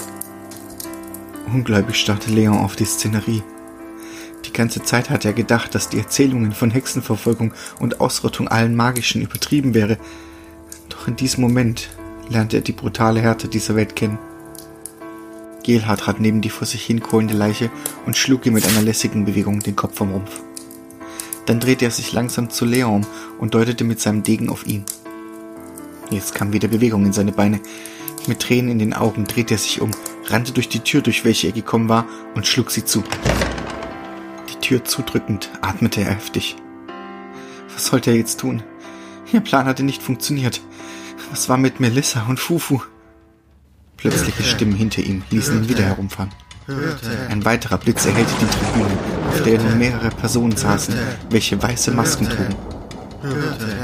Ungläubig 1.47 1.97
starrte 1.97 2.31
Leon 2.31 2.59
auf 2.59 2.77
die 2.77 2.85
Szenerie. 2.85 3.43
Die 4.45 4.53
ganze 4.53 4.83
Zeit 4.83 5.09
hatte 5.09 5.29
er 5.29 5.35
gedacht, 5.35 5.75
dass 5.75 5.89
die 5.89 5.99
Erzählungen 5.99 6.53
von 6.53 6.71
Hexenverfolgung 6.71 7.55
und 7.81 8.03
Ausrottung 8.03 8.49
allen 8.49 8.77
Magischen 8.77 9.23
übertrieben 9.23 9.73
wäre. 9.73 9.97
Doch 10.91 11.09
in 11.09 11.17
diesem 11.17 11.41
Moment 11.41 11.89
lernte 12.29 12.57
er 12.59 12.63
die 12.63 12.73
brutale 12.73 13.21
Härte 13.21 13.49
dieser 13.49 13.75
Welt 13.77 13.97
kennen. 13.97 14.19
Gelhard 15.63 16.01
trat 16.01 16.21
neben 16.21 16.41
die 16.41 16.51
vor 16.51 16.67
sich 16.67 16.85
hin 16.85 17.01
kohlende 17.01 17.35
Leiche 17.35 17.71
und 18.07 18.17
schlug 18.17 18.47
ihr 18.47 18.53
mit 18.53 18.67
einer 18.67 18.83
lässigen 18.83 19.25
Bewegung 19.25 19.61
den 19.61 19.77
Kopf 19.77 19.97
vom 19.97 20.13
Rumpf. 20.13 20.41
Dann 21.47 21.61
drehte 21.61 21.85
er 21.85 21.91
sich 21.91 22.13
langsam 22.13 22.51
zu 22.51 22.65
Leon 22.65 23.07
und 23.39 23.55
deutete 23.55 23.85
mit 23.85 24.01
seinem 24.01 24.23
Degen 24.23 24.51
auf 24.51 24.67
ihn. 24.67 24.85
Jetzt 26.11 26.35
kam 26.35 26.53
wieder 26.53 26.69
Bewegung 26.69 27.05
in 27.05 27.13
seine 27.13 27.33
Beine. 27.33 27.61
Mit 28.27 28.41
Tränen 28.41 28.71
in 28.71 28.79
den 28.79 28.95
Augen 28.95 29.25
drehte 29.25 29.55
er 29.55 29.59
sich 29.59 29.81
um, 29.81 29.91
rannte 30.27 30.53
durch 30.53 30.69
die 30.69 30.81
Tür, 30.81 31.01
durch 31.03 31.25
welche 31.25 31.49
er 31.49 31.53
gekommen 31.53 31.89
war, 31.89 32.07
und 32.35 32.47
schlug 32.47 32.71
sie 32.71 32.85
zu. 32.85 33.03
Die 34.51 34.61
Tür 34.61 34.85
zudrückend 34.85 35.51
atmete 35.61 36.01
er 36.01 36.15
heftig. 36.15 36.57
Was 37.73 37.87
sollte 37.87 38.11
er 38.11 38.17
jetzt 38.17 38.41
tun? 38.41 38.63
Ihr 39.33 39.41
Plan 39.41 39.67
hatte 39.67 39.83
nicht 39.83 40.03
funktioniert. 40.03 40.61
Was 41.31 41.49
war 41.49 41.59
mit 41.59 41.81
Melissa 41.81 42.27
und 42.27 42.41
Fufu? 42.41 42.81
Plötzliche 43.97 44.43
Stimmen 44.43 44.75
hinter 44.75 45.03
ihm 45.03 45.23
ließen 45.31 45.63
ihn 45.63 45.69
wieder 45.69 45.85
herumfahren. 45.85 46.33
Ein 47.29 47.45
weiterer 47.45 47.79
Blitz 47.79 48.07
erhellte 48.07 48.33
die 48.41 48.47
Tribüne, 48.47 48.99
auf 49.29 49.43
der 49.43 49.61
nun 49.61 49.79
mehrere 49.79 50.11
Personen 50.11 50.57
saßen, 50.57 50.95
welche 51.31 51.61
weiße 51.63 51.91
Masken 51.93 52.29
trugen. 52.29 52.55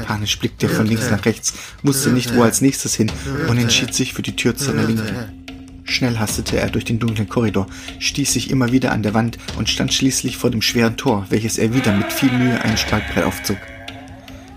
Panisch 0.05 0.39
blickte 0.39 0.67
er 0.67 0.71
von 0.71 0.85
links 0.85 1.09
nach 1.09 1.25
rechts, 1.25 1.53
wusste 1.83 2.09
nicht, 2.09 2.35
wo 2.35 2.43
als 2.43 2.61
nächstes 2.61 2.95
hin 2.95 3.11
und 3.47 3.57
entschied 3.57 3.93
sich 3.93 4.13
für 4.13 4.21
die 4.21 4.35
Tür 4.35 4.55
zu 4.55 4.65
seiner 4.65 4.83
Linken. 4.83 5.43
Schnell 5.83 6.17
hastete 6.17 6.57
er 6.57 6.69
durch 6.69 6.85
den 6.85 6.99
dunklen 6.99 7.29
Korridor, 7.29 7.67
stieß 7.99 8.33
sich 8.33 8.49
immer 8.49 8.71
wieder 8.71 8.91
an 8.91 9.03
der 9.03 9.13
Wand 9.13 9.37
und 9.57 9.69
stand 9.69 9.93
schließlich 9.93 10.37
vor 10.37 10.49
dem 10.49 10.61
schweren 10.61 10.97
Tor, 10.97 11.25
welches 11.29 11.57
er 11.57 11.73
wieder 11.73 11.91
mit 11.91 12.11
viel 12.11 12.31
Mühe 12.31 12.59
ein 12.61 12.77
Spaltbrett 12.77 13.23
aufzog. 13.23 13.57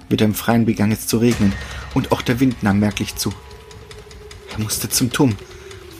Wieder 0.09 0.25
im 0.25 0.35
Freien 0.35 0.65
begann 0.65 0.91
es 0.91 1.07
zu 1.07 1.19
regnen, 1.19 1.53
und 1.99 2.13
auch 2.13 2.23
der 2.23 2.39
Wind 2.39 2.63
nahm 2.63 2.79
merklich 2.79 3.17
zu. 3.17 3.33
Er 4.53 4.61
musste 4.61 4.89
zum 4.89 5.13
Turm. 5.13 5.37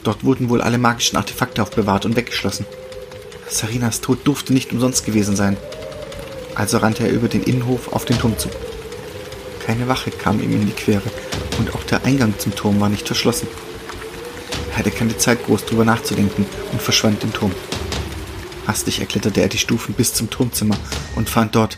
Dort 0.03 0.23
wurden 0.23 0.47
wohl 0.47 0.61
alle 0.61 0.77
magischen 0.77 1.17
Artefakte 1.17 1.61
aufbewahrt 1.61 2.05
und 2.05 2.15
weggeschlossen. 2.15 2.65
Sarinas 3.49 3.99
Tod 3.99 4.25
durfte 4.25 4.53
nicht 4.53 4.71
umsonst 4.71 5.05
gewesen 5.05 5.35
sein. 5.35 5.57
Also 6.55 6.77
rannte 6.77 7.03
er 7.03 7.11
über 7.11 7.27
den 7.27 7.43
Innenhof 7.43 7.91
auf 7.91 8.05
den 8.05 8.17
Turm 8.17 8.37
zu. 8.37 8.49
Keine 9.65 9.89
Wache 9.89 10.09
kam 10.09 10.41
ihm 10.41 10.53
in 10.53 10.67
die 10.67 10.71
Quere, 10.71 11.11
und 11.57 11.75
auch 11.75 11.83
der 11.83 12.05
Eingang 12.05 12.33
zum 12.39 12.55
Turm 12.55 12.79
war 12.79 12.87
nicht 12.87 13.05
verschlossen. 13.05 13.49
Er 14.71 14.77
hatte 14.77 14.91
keine 14.91 15.17
Zeit, 15.17 15.45
groß 15.45 15.65
drüber 15.65 15.83
nachzudenken 15.83 16.45
und 16.71 16.81
verschwand 16.81 17.25
im 17.25 17.33
Turm. 17.33 17.51
Hastig 18.67 19.01
erkletterte 19.01 19.41
er 19.41 19.49
die 19.49 19.57
Stufen 19.57 19.93
bis 19.93 20.13
zum 20.13 20.29
Turmzimmer 20.29 20.77
und 21.15 21.29
fand 21.29 21.55
dort 21.55 21.77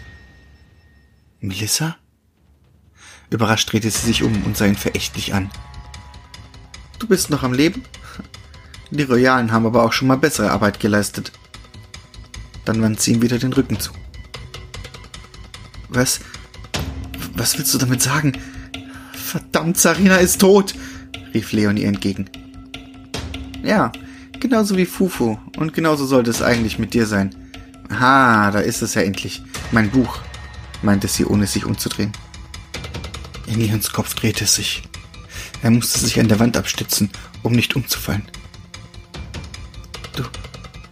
Melissa? 1.39 1.97
Überrascht 3.31 3.71
drehte 3.71 3.89
sie 3.89 4.05
sich 4.05 4.23
um 4.23 4.43
und 4.43 4.57
sah 4.57 4.65
ihn 4.65 4.75
verächtlich 4.75 5.33
an. 5.33 5.49
Du 6.99 7.07
bist 7.07 7.29
noch 7.29 7.43
am 7.43 7.53
Leben? 7.53 7.83
Die 8.91 9.03
Royalen 9.03 9.53
haben 9.53 9.65
aber 9.65 9.83
auch 9.83 9.93
schon 9.93 10.09
mal 10.09 10.17
bessere 10.17 10.51
Arbeit 10.51 10.81
geleistet. 10.81 11.31
Dann 12.65 12.81
wandte 12.81 13.01
sie 13.01 13.13
ihm 13.13 13.21
wieder 13.21 13.39
den 13.39 13.53
Rücken 13.53 13.79
zu. 13.79 13.93
Was? 15.87 16.19
Was 17.35 17.57
willst 17.57 17.73
du 17.73 17.77
damit 17.77 18.01
sagen? 18.01 18.33
Verdammt, 19.13 19.77
Sarina 19.77 20.17
ist 20.17 20.41
tot! 20.41 20.75
rief 21.33 21.53
Leon 21.53 21.77
ihr 21.77 21.87
entgegen. 21.87 22.29
Ja, 23.63 23.93
genauso 24.41 24.75
wie 24.75 24.85
Fufu. 24.85 25.37
Und 25.57 25.73
genauso 25.73 26.05
sollte 26.05 26.29
es 26.29 26.41
eigentlich 26.41 26.79
mit 26.79 26.93
dir 26.93 27.05
sein. 27.05 27.33
Ah, 27.89 28.51
da 28.51 28.59
ist 28.59 28.81
es 28.81 28.93
ja 28.93 29.01
endlich. 29.03 29.41
Mein 29.71 29.89
Buch, 29.89 30.19
meinte 30.81 31.07
sie, 31.07 31.25
ohne 31.25 31.47
sich 31.47 31.65
umzudrehen. 31.65 32.11
In 33.51 33.59
Leons 33.59 33.91
Kopf 33.91 34.13
drehte 34.13 34.45
es 34.45 34.55
sich. 34.55 34.81
Er 35.61 35.71
musste 35.71 35.99
sich 35.99 36.17
an 36.21 36.29
der 36.29 36.39
Wand 36.39 36.55
abstützen, 36.55 37.09
um 37.43 37.51
nicht 37.51 37.75
umzufallen. 37.75 38.23
Du 40.15 40.23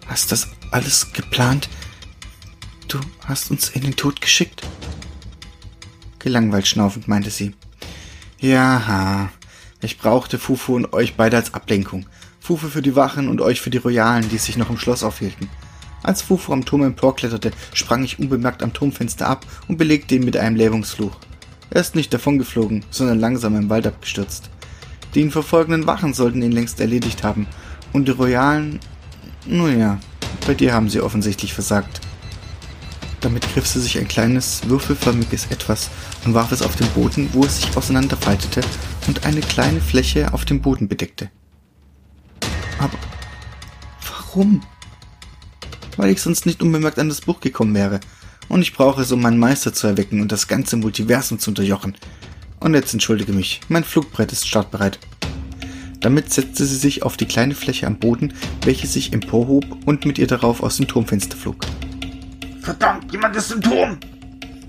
hast 0.07 0.33
das 0.33 0.49
alles 0.69 1.13
geplant? 1.13 1.69
Du 2.89 2.99
hast 3.25 3.49
uns 3.49 3.69
in 3.69 3.83
den 3.83 3.95
Tod 3.95 4.19
geschickt? 4.19 4.61
Gelangweilt 6.19 6.67
schnaufend 6.67 7.07
meinte 7.07 7.29
sie. 7.29 7.55
Ja, 8.39 9.29
ich 9.81 9.97
brauchte 9.97 10.37
Fufu 10.37 10.75
und 10.75 10.91
euch 10.91 11.15
beide 11.15 11.37
als 11.37 11.53
Ablenkung. 11.53 12.07
Fufu 12.41 12.67
für 12.67 12.81
die 12.81 12.97
Wachen 12.97 13.29
und 13.29 13.39
euch 13.39 13.61
für 13.61 13.69
die 13.69 13.77
Royalen, 13.77 14.27
die 14.27 14.37
sich 14.37 14.57
noch 14.57 14.69
im 14.69 14.77
Schloss 14.77 15.03
aufhielten. 15.03 15.49
Als 16.03 16.21
Fufu 16.21 16.51
am 16.51 16.65
Turm 16.65 16.83
emporkletterte, 16.83 17.51
sprang 17.73 18.03
ich 18.03 18.19
unbemerkt 18.19 18.63
am 18.63 18.73
Turmfenster 18.73 19.27
ab 19.27 19.45
und 19.69 19.77
belegte 19.77 20.15
ihn 20.15 20.25
mit 20.25 20.35
einem 20.35 20.57
Lähmungsfluch. 20.57 21.15
Er 21.71 21.81
ist 21.81 21.95
nicht 21.95 22.13
davongeflogen, 22.13 22.83
sondern 22.89 23.19
langsam 23.19 23.55
im 23.55 23.69
Wald 23.69 23.85
abgestürzt. 23.85 24.49
Die 25.13 25.21
ihn 25.21 25.31
verfolgenden 25.31 25.87
Wachen 25.87 26.13
sollten 26.13 26.41
ihn 26.41 26.51
längst 26.51 26.79
erledigt 26.79 27.23
haben. 27.23 27.47
Und 27.93 28.07
die 28.07 28.11
Royalen, 28.11 28.79
nun 29.45 29.79
ja, 29.79 29.99
bei 30.45 30.53
dir 30.53 30.73
haben 30.73 30.89
sie 30.89 31.01
offensichtlich 31.01 31.53
versagt. 31.53 32.01
Damit 33.21 33.51
griff 33.53 33.67
sie 33.67 33.81
sich 33.81 33.97
ein 33.97 34.07
kleines, 34.07 34.61
würfelförmiges 34.67 35.47
Etwas 35.47 35.89
und 36.25 36.33
warf 36.33 36.51
es 36.51 36.61
auf 36.61 36.75
den 36.75 36.87
Boden, 36.89 37.29
wo 37.33 37.43
es 37.43 37.61
sich 37.61 37.75
auseinanderfaltete 37.75 38.61
und 39.07 39.25
eine 39.25 39.41
kleine 39.41 39.81
Fläche 39.81 40.33
auf 40.33 40.45
dem 40.45 40.61
Boden 40.61 40.87
bedeckte. 40.87 41.29
Aber 42.77 42.97
warum? 44.07 44.61
Weil 45.97 46.11
ich 46.11 46.21
sonst 46.21 46.45
nicht 46.45 46.61
unbemerkt 46.61 46.97
an 46.97 47.09
das 47.09 47.21
Buch 47.21 47.41
gekommen 47.41 47.75
wäre. 47.75 47.99
Und 48.49 48.61
ich 48.61 48.73
brauche 48.73 49.01
es, 49.01 49.11
um 49.11 49.21
meinen 49.21 49.37
Meister 49.37 49.73
zu 49.73 49.87
erwecken 49.87 50.21
und 50.21 50.31
das 50.31 50.47
ganze 50.47 50.75
Multiversum 50.75 51.39
zu 51.39 51.51
unterjochen. 51.51 51.95
Und 52.59 52.73
jetzt 52.73 52.93
entschuldige 52.93 53.31
mich, 53.31 53.61
mein 53.69 53.83
Flugbrett 53.83 54.31
ist 54.31 54.47
startbereit. 54.47 54.99
Damit 56.01 56.31
setzte 56.31 56.65
sie 56.65 56.75
sich 56.75 57.03
auf 57.03 57.17
die 57.17 57.25
kleine 57.25 57.55
Fläche 57.55 57.85
am 57.85 57.99
Boden, 57.99 58.33
welche 58.63 58.87
sich 58.87 59.13
emporhob 59.13 59.65
und 59.85 60.05
mit 60.05 60.17
ihr 60.17 60.27
darauf 60.27 60.63
aus 60.63 60.77
dem 60.77 60.87
Turmfenster 60.87 61.37
flog. 61.37 61.65
Verdammt, 62.61 63.11
jemand 63.11 63.35
ist 63.35 63.51
im 63.51 63.61
Turm! 63.61 63.97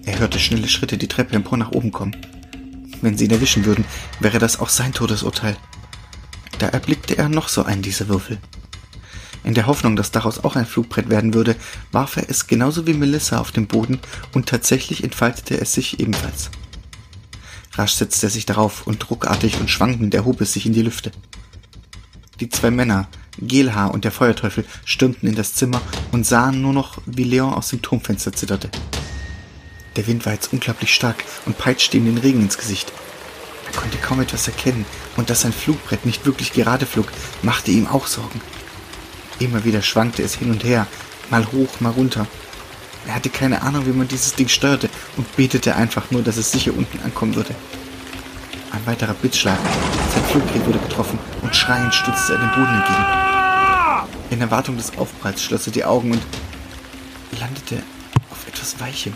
Er 0.05 0.19
hörte 0.19 0.39
schnelle 0.39 0.69
Schritte 0.69 0.99
die 0.99 1.09
Treppe 1.09 1.37
empor 1.37 1.59
nach 1.59 1.73
oben 1.73 1.93
kommen. 1.93 2.17
Wenn 3.01 3.17
sie 3.17 3.27
ihn 3.27 3.31
erwischen 3.31 3.65
würden, 3.65 3.85
wäre 4.19 4.39
das 4.39 4.61
auch 4.61 4.69
sein 4.69 4.93
Todesurteil. 4.93 5.57
Da 6.59 6.69
erblickte 6.69 7.17
er 7.17 7.29
noch 7.29 7.49
so 7.49 7.63
einen 7.63 7.83
dieser 7.83 8.09
Würfel. 8.09 8.39
In 9.43 9.55
der 9.55 9.67
Hoffnung, 9.67 9.97
dass 9.97 10.11
daraus 10.11 10.45
auch 10.45 10.57
ein 10.57 10.67
Flugbrett 10.67 11.09
werden 11.09 11.35
würde, 11.35 11.57
warf 11.93 12.17
er 12.17 12.29
es 12.29 12.47
genauso 12.47 12.87
wie 12.87 12.95
Melissa 12.95 13.39
auf 13.39 13.53
den 13.53 13.67
Boden 13.67 14.01
und 14.33 14.49
tatsächlich 14.49 15.03
entfaltete 15.03 15.59
es 15.61 15.73
sich 15.73 15.99
ebenfalls. 15.99 16.51
Rasch 17.75 17.93
setzte 17.93 18.27
er 18.27 18.31
sich 18.31 18.47
darauf 18.47 18.87
und 18.87 19.11
ruckartig 19.11 19.59
und 19.61 19.71
schwankend 19.71 20.15
erhob 20.15 20.41
es 20.41 20.53
sich 20.53 20.67
in 20.67 20.73
die 20.73 20.83
Lüfte. 20.83 21.13
Die 22.41 22.49
zwei 22.49 22.71
Männer, 22.71 23.09
Gelhaar 23.39 23.93
und 23.93 24.05
der 24.05 24.13
Feuerteufel, 24.13 24.65
stürmten 24.85 25.29
in 25.29 25.35
das 25.35 25.55
Zimmer 25.55 25.81
und 26.13 26.27
sahen 26.27 26.61
nur 26.61 26.73
noch, 26.73 27.01
wie 27.07 27.25
Leon 27.25 27.55
aus 27.55 27.69
dem 27.69 27.81
Turmfenster 27.81 28.33
zitterte. 28.33 28.71
Der 29.97 30.07
Wind 30.07 30.27
war 30.27 30.33
jetzt 30.33 30.53
unglaublich 30.53 30.95
stark 30.95 31.25
und 31.47 31.59
peitschte 31.59 31.97
ihm 31.97 32.07
den 32.07 32.19
Regen 32.19 32.41
ins 32.41 32.59
Gesicht. 32.59 32.93
Er 33.67 33.79
konnte 33.79 33.99
kaum 33.99 34.21
etwas 34.21 34.49
erkennen, 34.49 34.85
und 35.17 35.31
dass 35.31 35.43
sein 35.43 35.53
Flugbrett 35.53 36.07
nicht 36.07 36.25
wirklich 36.25 36.53
gerade 36.53 36.87
flog, 36.87 37.07
machte 37.43 37.71
ihm 37.71 37.87
auch 37.87 38.07
Sorgen. 38.07 38.41
Immer 39.41 39.65
wieder 39.65 39.81
schwankte 39.81 40.23
es 40.23 40.35
hin 40.35 40.51
und 40.51 40.65
her, 40.65 40.87
mal 41.31 41.47
hoch, 41.51 41.81
mal 41.81 41.91
runter. 41.91 42.27
Er 43.07 43.15
hatte 43.15 43.31
keine 43.31 43.63
Ahnung, 43.63 43.87
wie 43.87 43.93
man 43.93 44.07
dieses 44.07 44.35
Ding 44.35 44.49
steuerte 44.49 44.91
und 45.17 45.35
betete 45.35 45.75
einfach 45.75 46.11
nur, 46.11 46.23
dass 46.23 46.37
es 46.37 46.53
sicher 46.53 46.73
unten 46.77 47.01
ankommen 47.01 47.35
würde. 47.35 47.55
Ein 48.71 48.85
weiterer 48.85 49.15
Blitzschlag. 49.15 49.59
Sein 50.15 50.25
Fluggerät 50.25 50.67
wurde 50.67 50.79
getroffen 50.79 51.19
und 51.41 51.57
schreiend 51.57 51.95
stürzte 51.95 52.35
er 52.35 52.39
dem 52.39 52.51
Boden 52.51 52.75
entgegen. 52.75 53.07
In 54.29 54.41
Erwartung 54.43 54.77
des 54.77 54.97
Aufpralls 54.99 55.43
schloss 55.43 55.67
er 55.67 55.73
die 55.73 55.85
Augen 55.85 56.13
und 56.13 56.23
landete 57.41 57.83
auf 58.31 58.47
etwas 58.47 58.79
Weichem. 58.79 59.15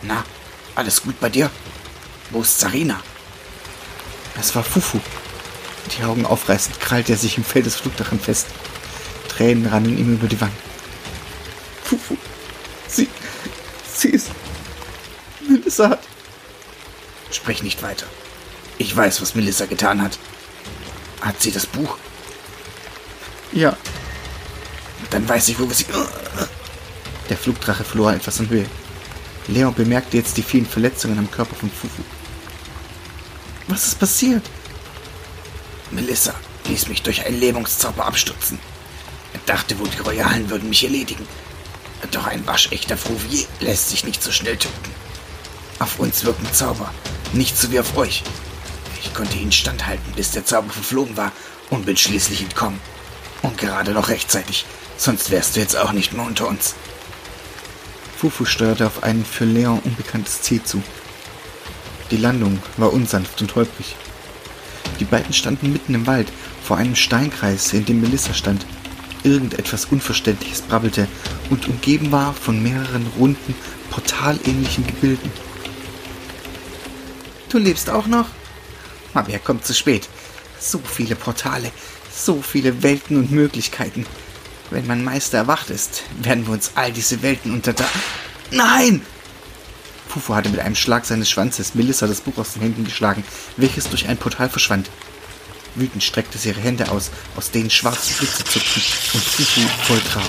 Na, 0.00 0.24
alles 0.74 1.02
gut 1.02 1.20
bei 1.20 1.28
dir? 1.28 1.50
Wo 2.30 2.40
ist 2.40 2.58
Sarina? 2.58 2.98
Es 4.40 4.54
war 4.56 4.64
Fufu. 4.64 4.98
Die 5.90 6.04
Augen 6.04 6.24
aufreißend 6.24 6.80
krallte 6.80 7.12
er 7.12 7.18
sich 7.18 7.36
im 7.36 7.44
Fell 7.44 7.62
des 7.62 7.76
Flugdrachen 7.76 8.20
fest. 8.20 8.46
Tränen 9.28 9.66
rannen 9.66 9.98
ihm 9.98 10.14
über 10.14 10.28
die 10.28 10.40
Wangen. 10.40 10.56
Fufu, 11.84 12.16
sie, 12.88 13.08
sie 13.94 14.10
ist... 14.10 14.28
Melissa 15.48 15.90
hat... 15.90 16.02
Sprich 17.30 17.62
nicht 17.62 17.82
weiter. 17.82 18.06
Ich 18.78 18.94
weiß, 18.94 19.20
was 19.20 19.34
Melissa 19.34 19.66
getan 19.66 20.02
hat. 20.02 20.18
Hat 21.20 21.40
sie 21.40 21.50
das 21.50 21.66
Buch? 21.66 21.96
Ja. 23.52 23.76
Dann 25.10 25.28
weiß 25.28 25.48
ich, 25.48 25.58
wo 25.58 25.68
wir 25.68 25.74
sie... 25.74 25.86
Der 27.28 27.36
Flugdrache 27.36 27.84
verlor 27.84 28.12
etwas 28.12 28.40
an 28.40 28.48
Höhe. 28.48 28.66
Leon 29.48 29.74
bemerkte 29.74 30.16
jetzt 30.16 30.36
die 30.36 30.42
vielen 30.42 30.66
Verletzungen 30.66 31.18
am 31.18 31.30
Körper 31.30 31.54
von 31.54 31.70
Fufu. 31.70 32.02
Was 33.68 33.86
ist 33.86 33.98
passiert? 33.98 34.42
Melissa 35.92 36.34
ließ 36.68 36.88
mich 36.88 37.02
durch 37.02 37.24
einen 37.26 37.38
Lähmungszauber 37.38 38.04
abstürzen. 38.04 38.58
Er 39.32 39.40
dachte 39.46 39.78
wohl, 39.78 39.88
die 39.88 40.00
Royalen 40.00 40.50
würden 40.50 40.68
mich 40.68 40.84
erledigen. 40.84 41.26
Doch 42.10 42.26
ein 42.26 42.46
waschechter 42.46 42.96
Frouvier 42.96 43.46
lässt 43.60 43.90
sich 43.90 44.04
nicht 44.04 44.22
so 44.22 44.32
schnell 44.32 44.56
töten. 44.56 44.90
Auf 45.78 45.98
uns 45.98 46.24
wirken 46.24 46.46
Zauber, 46.52 46.92
nicht 47.32 47.56
so 47.56 47.70
wie 47.70 47.80
auf 47.80 47.96
euch. 47.96 48.22
Ich 49.02 49.14
konnte 49.14 49.36
ihn 49.38 49.52
standhalten, 49.52 50.12
bis 50.14 50.30
der 50.32 50.44
Zauber 50.44 50.70
verflogen 50.70 51.16
war 51.16 51.32
und 51.70 51.86
bin 51.86 51.96
schließlich 51.96 52.42
entkommen. 52.42 52.80
Und 53.42 53.58
gerade 53.58 53.92
noch 53.92 54.08
rechtzeitig, 54.08 54.64
sonst 54.96 55.30
wärst 55.30 55.56
du 55.56 55.60
jetzt 55.60 55.76
auch 55.76 55.92
nicht 55.92 56.12
mehr 56.12 56.26
unter 56.26 56.48
uns. 56.48 56.74
Fufu 58.16 58.44
steuerte 58.44 58.86
auf 58.86 59.02
ein 59.02 59.24
für 59.24 59.44
Leon 59.44 59.80
unbekanntes 59.80 60.42
Ziel 60.42 60.62
zu. 60.62 60.82
Die 62.10 62.16
Landung 62.18 62.62
war 62.76 62.92
unsanft 62.92 63.40
und 63.40 63.54
holprig. 63.56 63.96
Die 65.00 65.04
beiden 65.04 65.32
standen 65.32 65.72
mitten 65.72 65.94
im 65.94 66.06
Wald, 66.06 66.30
vor 66.62 66.76
einem 66.76 66.96
Steinkreis, 66.96 67.72
in 67.72 67.84
dem 67.84 68.00
Melissa 68.00 68.34
stand. 68.34 68.66
Irgendetwas 69.24 69.86
Unverständliches 69.86 70.62
brabbelte 70.62 71.06
und 71.50 71.68
umgeben 71.68 72.12
war 72.12 72.34
von 72.34 72.62
mehreren 72.62 73.06
runden, 73.18 73.54
portalähnlichen 73.90 74.86
Gebilden. 74.86 75.30
Du 77.48 77.58
lebst 77.58 77.90
auch 77.90 78.06
noch? 78.06 78.28
Aber 79.14 79.30
er 79.30 79.38
kommt 79.38 79.66
zu 79.66 79.74
spät. 79.74 80.08
So 80.58 80.78
viele 80.78 81.16
Portale, 81.16 81.70
so 82.14 82.40
viele 82.40 82.82
Welten 82.82 83.16
und 83.16 83.30
Möglichkeiten. 83.30 84.06
Wenn 84.70 84.86
mein 84.86 85.04
Meister 85.04 85.38
erwacht 85.38 85.68
ist, 85.68 86.02
werden 86.22 86.46
wir 86.46 86.54
uns 86.54 86.72
all 86.74 86.92
diese 86.92 87.22
Welten 87.22 87.52
unterta... 87.52 87.84
Nein! 88.50 89.02
Fufu 90.12 90.34
hatte 90.34 90.50
mit 90.50 90.60
einem 90.60 90.74
Schlag 90.74 91.06
seines 91.06 91.30
Schwanzes 91.30 91.74
Melissa 91.74 92.06
das 92.06 92.20
Buch 92.20 92.36
aus 92.36 92.52
den 92.52 92.60
Händen 92.60 92.84
geschlagen, 92.84 93.24
welches 93.56 93.88
durch 93.88 94.08
ein 94.08 94.18
Portal 94.18 94.50
verschwand. 94.50 94.90
Wütend 95.74 96.02
streckte 96.02 96.36
sie 96.36 96.50
ihre 96.50 96.60
Hände 96.60 96.90
aus, 96.90 97.10
aus 97.34 97.50
denen 97.50 97.70
schwarze 97.70 98.12
Blitze 98.12 98.44
zuckten 98.44 98.82
und 99.14 99.24
Fufu 99.24 99.60
voll 99.84 100.00
traf. 100.00 100.28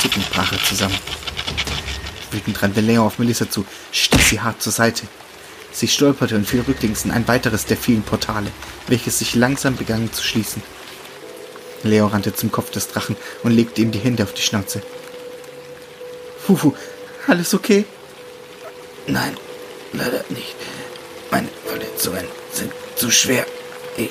Zuckend 0.00 0.30
brach 0.30 0.52
er 0.52 0.62
zusammen. 0.62 0.96
Wütend 2.30 2.62
rannte 2.62 2.80
Leon 2.80 3.04
auf 3.04 3.18
Melissa 3.18 3.50
zu, 3.50 3.66
stieß 3.90 4.28
sie 4.28 4.40
hart 4.40 4.62
zur 4.62 4.72
Seite. 4.72 5.02
Sie 5.72 5.88
stolperte 5.88 6.36
und 6.36 6.48
fiel 6.48 6.60
rücklings 6.60 7.04
in 7.04 7.10
ein 7.10 7.26
weiteres 7.26 7.66
der 7.66 7.76
vielen 7.76 8.02
Portale, 8.02 8.52
welches 8.86 9.18
sich 9.18 9.34
langsam 9.34 9.74
begann 9.74 10.12
zu 10.12 10.22
schließen. 10.22 10.62
Leo 11.82 12.06
rannte 12.06 12.32
zum 12.32 12.52
Kopf 12.52 12.70
des 12.70 12.86
Drachen 12.86 13.16
und 13.42 13.50
legte 13.50 13.82
ihm 13.82 13.90
die 13.90 13.98
Hände 13.98 14.22
auf 14.22 14.32
die 14.32 14.42
Schnauze. 14.42 14.80
Fufu, 16.46 16.72
alles 17.26 17.52
okay? 17.52 17.84
Nein, 19.06 19.36
leider 19.92 20.24
nicht. 20.30 20.54
Meine 21.30 21.48
Verletzungen 21.66 22.26
sind 22.52 22.72
zu 22.96 23.10
schwer. 23.10 23.46
Ich, 23.96 24.10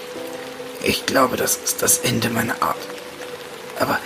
ich 0.83 1.05
glaube, 1.05 1.37
das 1.37 1.57
ist 1.57 1.81
das 1.81 1.99
Ende 1.99 2.29
meiner 2.29 2.61
Art. 2.61 2.77
Aber 3.79 3.99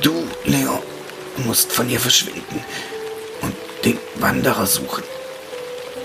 du, 0.00 0.26
Leo, 0.44 0.82
musst 1.38 1.72
von 1.72 1.88
hier 1.88 2.00
verschwinden 2.00 2.64
und 3.42 3.54
den 3.84 3.98
Wanderer 4.16 4.66
suchen. 4.66 5.04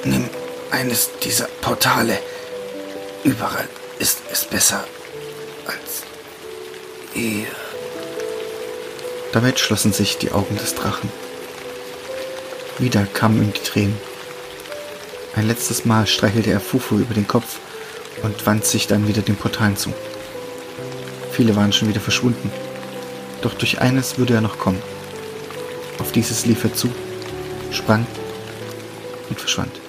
Nimm 0.03 0.29
eines 0.71 1.09
dieser 1.23 1.47
Portale. 1.61 2.19
Überall 3.23 3.67
ist 3.99 4.19
es 4.31 4.45
besser 4.45 4.85
als 5.65 6.03
hier. 7.13 7.47
Damit 9.33 9.59
schlossen 9.59 9.93
sich 9.93 10.17
die 10.17 10.31
Augen 10.31 10.57
des 10.57 10.75
Drachen. 10.75 11.11
Wieder 12.77 13.05
kamen 13.05 13.41
ihm 13.41 13.53
die 13.53 13.61
Tränen. 13.61 14.14
Ein 15.35 15.47
letztes 15.47 15.83
Mal 15.83 16.07
streichelte 16.07 16.51
er 16.51 16.61
Fufu 16.61 16.97
über 16.97 17.13
den 17.13 17.27
Kopf 17.27 17.59
und 18.23 18.45
wandte 18.45 18.67
sich 18.67 18.87
dann 18.87 19.07
wieder 19.07 19.21
den 19.21 19.35
Portalen 19.35 19.75
zu. 19.75 19.93
Viele 21.31 21.57
waren 21.57 21.73
schon 21.73 21.89
wieder 21.89 21.99
verschwunden. 21.99 22.49
Doch 23.41 23.53
durch 23.53 23.81
eines 23.81 24.17
würde 24.17 24.35
er 24.35 24.41
noch 24.41 24.57
kommen. 24.57 24.81
Auf 25.99 26.13
dieses 26.13 26.45
lief 26.45 26.63
er 26.63 26.73
zu, 26.73 26.89
sprang 27.71 28.07
und 29.29 29.37
verschwand. 29.37 29.84